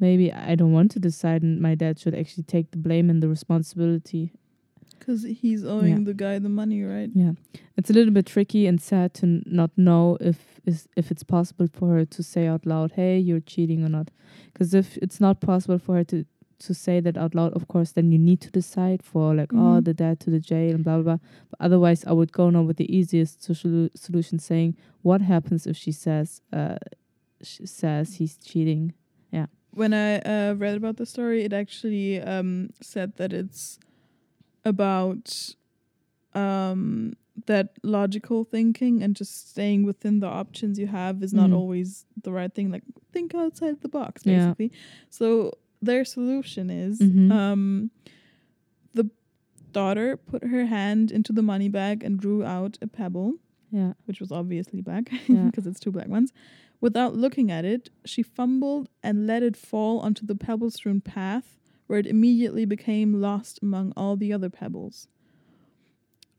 [0.00, 3.22] maybe i don't want to decide and my dad should actually take the blame and
[3.22, 4.32] the responsibility
[4.98, 7.10] Because he's owing the guy the money, right?
[7.14, 7.32] yeah,
[7.76, 11.24] it's a little bit tricky and sad to n- not know if is if it's
[11.24, 14.10] possible for her to say out loud, "Hey, you're cheating" or not.
[14.52, 16.24] Because if it's not possible for her to
[16.60, 19.78] to say that out loud, of course, then you need to decide for like, oh,
[19.80, 19.84] Mhm.
[19.84, 21.02] the dad to the jail and blah blah.
[21.02, 21.18] blah.
[21.50, 25.76] But otherwise, I would go now with the easiest solu- solution, saying, "What happens if
[25.76, 26.78] she says, uh,
[27.42, 28.92] she says he's cheating?"
[29.32, 29.46] Yeah.
[29.72, 33.78] When I uh, read about the story, it actually um, said that it's
[34.64, 35.54] about
[36.34, 37.14] um,
[37.46, 41.56] that logical thinking and just staying within the options you have is not Mm.
[41.56, 42.70] always the right thing.
[42.70, 42.82] Like
[43.12, 44.46] think outside the box, Yeah.
[44.46, 44.72] basically.
[45.08, 47.30] So their solution is Mhm.
[47.32, 47.90] um,
[48.94, 49.10] the
[49.72, 53.34] daughter put her hand into the money bag and drew out a pebble,
[53.70, 53.92] Yeah.
[54.06, 55.46] which was obviously black Yeah.
[55.46, 56.32] because it's two black ones.
[56.80, 61.58] Without looking at it, she fumbled and let it fall onto the pebble strewn path,
[61.86, 65.08] where it immediately became lost among all the other pebbles.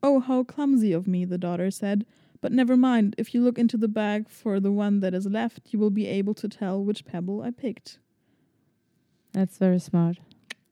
[0.02, 2.06] Oh, how clumsy of me, the daughter said.
[2.42, 5.74] But never mind, if you look into the bag for the one that is left,
[5.74, 8.00] you will be able to tell which pebble I picked.
[9.34, 10.18] That's very smart.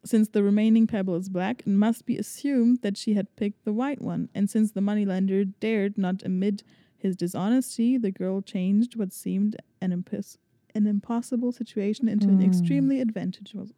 [0.03, 3.73] Since the remaining pebble is black, it must be assumed that she had picked the
[3.73, 6.63] white one, and since the moneylender dared not admit
[6.97, 10.37] his dishonesty, the girl changed what seemed an, impos-
[10.73, 12.45] an impossible situation into an Mm.
[12.47, 13.73] extremely advantageous.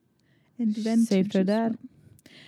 [0.60, 1.70] advantageous Saved her dad.
[1.72, 1.90] one.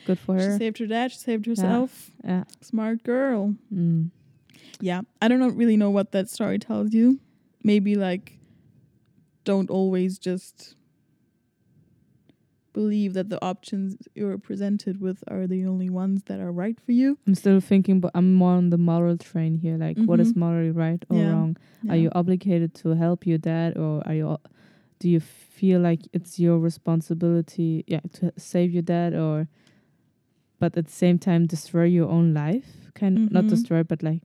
[0.05, 0.57] Good for She her.
[0.57, 1.11] saved her dad.
[1.11, 2.11] She saved herself.
[2.23, 2.43] Yeah.
[2.61, 3.55] Smart girl.
[3.73, 4.11] Mm.
[4.79, 7.19] Yeah, I don't really know what that story tells you.
[7.63, 8.37] Maybe like,
[9.43, 10.75] don't always just
[12.73, 16.91] believe that the options you're presented with are the only ones that are right for
[16.93, 17.17] you.
[17.27, 19.77] I'm still thinking, but I'm more on the moral train here.
[19.77, 20.37] Like, what is Mhm.
[20.37, 21.31] morally right or Yeah.
[21.31, 21.57] wrong?
[21.89, 24.37] Are you obligated to help your dad, or are you?
[24.99, 29.47] Do you feel like it's your responsibility, yeah, to save your dad, or,
[30.59, 32.91] but at the same time destroy your own life?
[32.93, 33.49] Kind not Mhm.
[33.49, 34.21] destroy, but like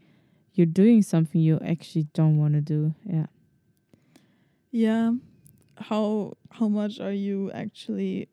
[0.55, 2.95] you're doing something you actually don't want to do.
[3.05, 3.27] Yeah.
[4.71, 5.13] Yeah.
[5.79, 8.29] How how much are you actually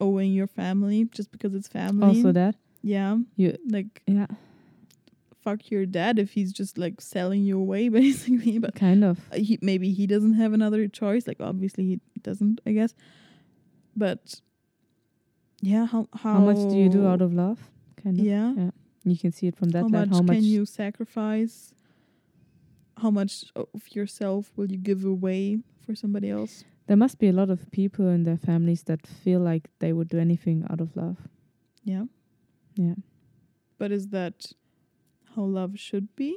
[0.00, 2.06] owing your family just because it's family?
[2.06, 3.16] Also that yeah.
[3.36, 4.26] you Like yeah
[5.48, 9.36] fuck your dad if he's just like selling you away basically, but kind of uh,
[9.36, 12.94] he maybe he doesn't have another choice like obviously he doesn't i guess
[13.96, 14.40] but
[15.62, 17.58] yeah how how, how, much do you do out of love?
[18.02, 18.24] Kind of.
[18.24, 18.70] yeah, yeah.
[19.04, 20.08] You can see it from that how light.
[20.08, 21.74] much How much can you sacrifice
[22.98, 27.32] how much of yourself will you give away for somebody else There must be a
[27.32, 30.96] lot of people in their families that feel like they would do anything out of
[30.96, 31.16] love.
[31.84, 32.04] yeah
[32.76, 32.94] Yeah.
[33.78, 34.52] but is that
[35.36, 36.32] how love should be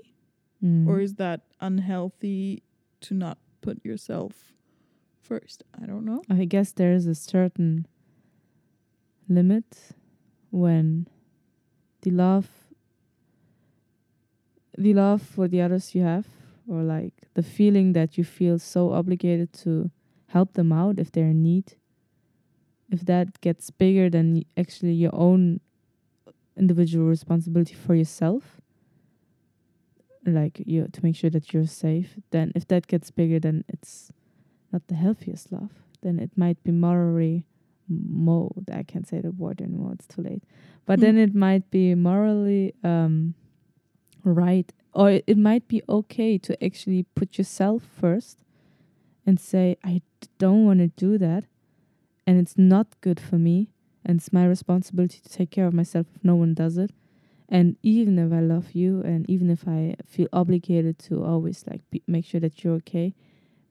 [0.63, 0.85] Mm.
[0.87, 2.61] or is that unhealthy
[3.05, 4.53] to not put yourself
[5.19, 7.87] first i don't know I guess there is a certain
[9.27, 9.95] limit
[10.51, 11.07] when
[12.03, 12.47] the love
[14.77, 16.27] the love for the others you have
[16.67, 19.89] or like the feeling that you feel so obligated to
[20.31, 21.75] help them out if they're in need.
[22.89, 25.59] If that gets bigger than actually your own
[26.57, 28.59] individual responsibility for yourself
[30.25, 34.11] like you to make sure that you're safe then if that gets bigger then it's
[34.71, 35.71] not the healthiest love.
[36.01, 37.45] Then it might be morally
[37.89, 40.43] mo I can't say the word anymore it's too late.
[40.85, 41.01] But Hmm.
[41.01, 43.33] then it might be morally um
[44.23, 48.43] right or it it might be okay to actually put yourself first
[49.25, 50.01] and say I
[50.37, 51.45] don't want to do that
[52.25, 53.69] and it's not good for me
[54.05, 56.91] and it's my responsibility to take care of myself if no one does it
[57.49, 61.81] and even if I love you and even if I feel obligated to always like
[61.91, 63.13] be, make sure that you're okay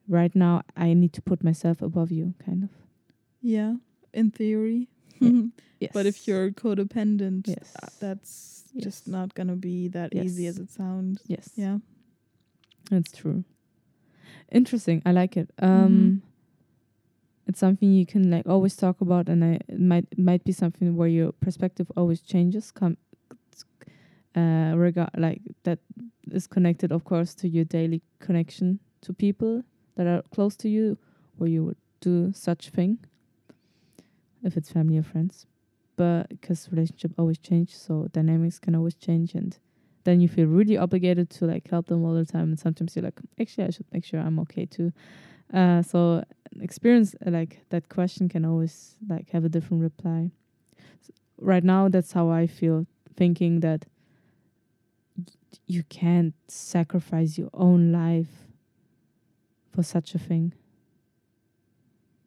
[0.07, 2.69] right now I need to put myself above you kind of
[3.41, 3.75] yeah
[4.13, 4.87] in theory
[5.19, 5.43] Yeah.
[5.79, 7.73] yes But if you're codependent, Yes.
[7.83, 8.83] uh, that's Yes.
[8.85, 11.21] just not gonna be that easy as it sounds.
[11.27, 11.79] yes Yeah.
[12.89, 13.43] That's true.
[14.51, 15.01] Interesting.
[15.05, 15.49] I like it.
[15.59, 16.21] Um Mhm.
[17.47, 20.51] it's something you can like always talk about and I it might it might be
[20.51, 22.97] something where your perspective always changes come
[24.35, 25.79] uh regard like that
[26.31, 29.63] is connected of course to your daily connection to people
[29.95, 30.97] that are close to you
[31.37, 32.97] where you would do such thing
[34.43, 35.45] if it's family or friends
[35.97, 39.57] but because relationship always change so dynamics can always change and
[40.03, 43.03] then you feel really obligated to like help them all the time and sometimes you're
[43.03, 44.91] like actually i should make sure i'm okay too.
[45.53, 46.23] Uh so
[46.59, 50.31] experience uh, like that question can always like have a different reply.
[51.03, 52.85] S right now that's how i feel
[53.15, 53.85] thinking that
[55.67, 58.47] you can't sacrifice your own life
[59.73, 60.53] for such a thing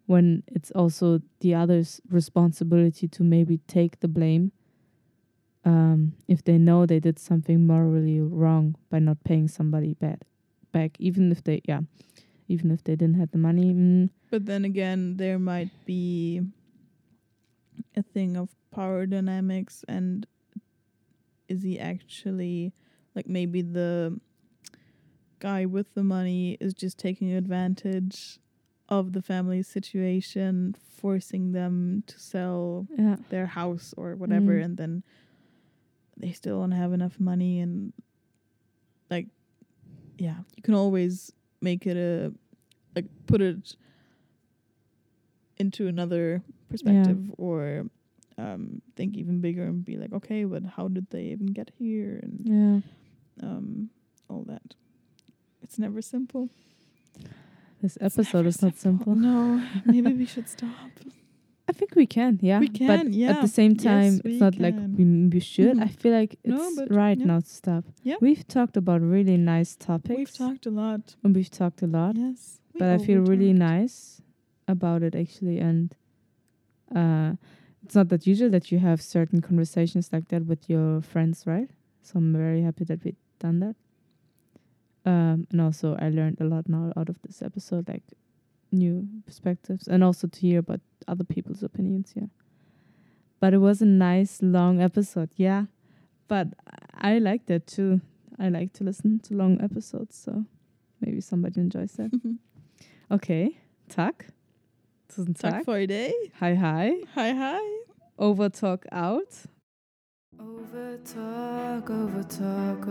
[0.07, 4.53] when it's also the other's responsibility to maybe take the blame
[5.65, 10.23] um, if they know they did something morally wrong by not paying somebody bad
[10.73, 11.81] back, even if they yeah,
[12.49, 13.73] even if they didn't have the money.
[13.73, 16.43] Mm, But then again, there might be
[17.97, 20.27] a thing of power dynamics and
[21.49, 22.73] is he actually
[23.15, 24.19] like maybe the
[25.39, 28.39] guy with the money is just taking advantage
[28.89, 34.65] of the family situation, forcing them to sell yeah, their house or whatever Mm.
[34.65, 35.03] and then
[36.17, 37.93] they still don't have enough money and
[39.11, 39.27] like
[40.19, 42.33] yeah you can always make it a
[42.95, 43.77] like put it
[45.59, 47.85] into another perspective or
[48.37, 52.19] um, think even bigger and be like, okay, but how did they even get here
[52.21, 52.41] and
[53.41, 53.47] Yeah.
[53.49, 53.91] um,
[54.29, 54.75] all that.
[55.63, 56.51] It's never simple.
[57.81, 59.15] This episode is not simple.
[59.15, 60.91] No, maybe we should stop.
[61.75, 62.61] I think we can, yeah.
[62.61, 63.31] We but yeah.
[63.31, 65.05] at the same time, we it's not like we,
[65.35, 65.77] we should.
[65.81, 66.01] I Mhm.
[66.01, 67.27] feel like it's but right yeah.
[67.27, 67.85] now to stop.
[68.05, 68.15] Yeah.
[68.21, 70.17] We've talked about really nice topics.
[70.19, 71.17] We've talked a lot.
[71.25, 72.15] and we've talked a lot.
[72.17, 72.61] Yes.
[72.79, 73.59] but I feel really overtalked.
[73.81, 74.23] nice
[74.67, 75.95] about it actually and
[77.01, 77.31] uh
[77.85, 81.71] it's not that usual that you have certain conversations like that with your friends right
[82.03, 83.77] so i'm very happy that we've done that
[85.13, 88.03] um and also i learned a lot now out of this episode like
[88.75, 92.27] new perspectives and also to hear about other people's opinions yeah
[93.41, 95.65] but it was a nice long episode yeah
[96.29, 96.49] but
[96.99, 98.01] i like that too
[98.39, 100.45] i like to listen to long episodes so
[101.01, 102.11] maybe somebody enjoys that
[103.11, 103.59] Okay,
[103.89, 104.27] tack.
[105.13, 105.65] Tusen Tack tack.
[105.67, 106.13] for i dag.
[106.41, 106.95] Hi, hi.
[107.15, 107.61] Hi, hi.
[108.19, 109.45] Over talk out.
[110.41, 112.89] Over talk, over talk,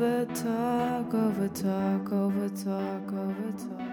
[0.00, 3.89] Over talk, over talk, over talk, over talk.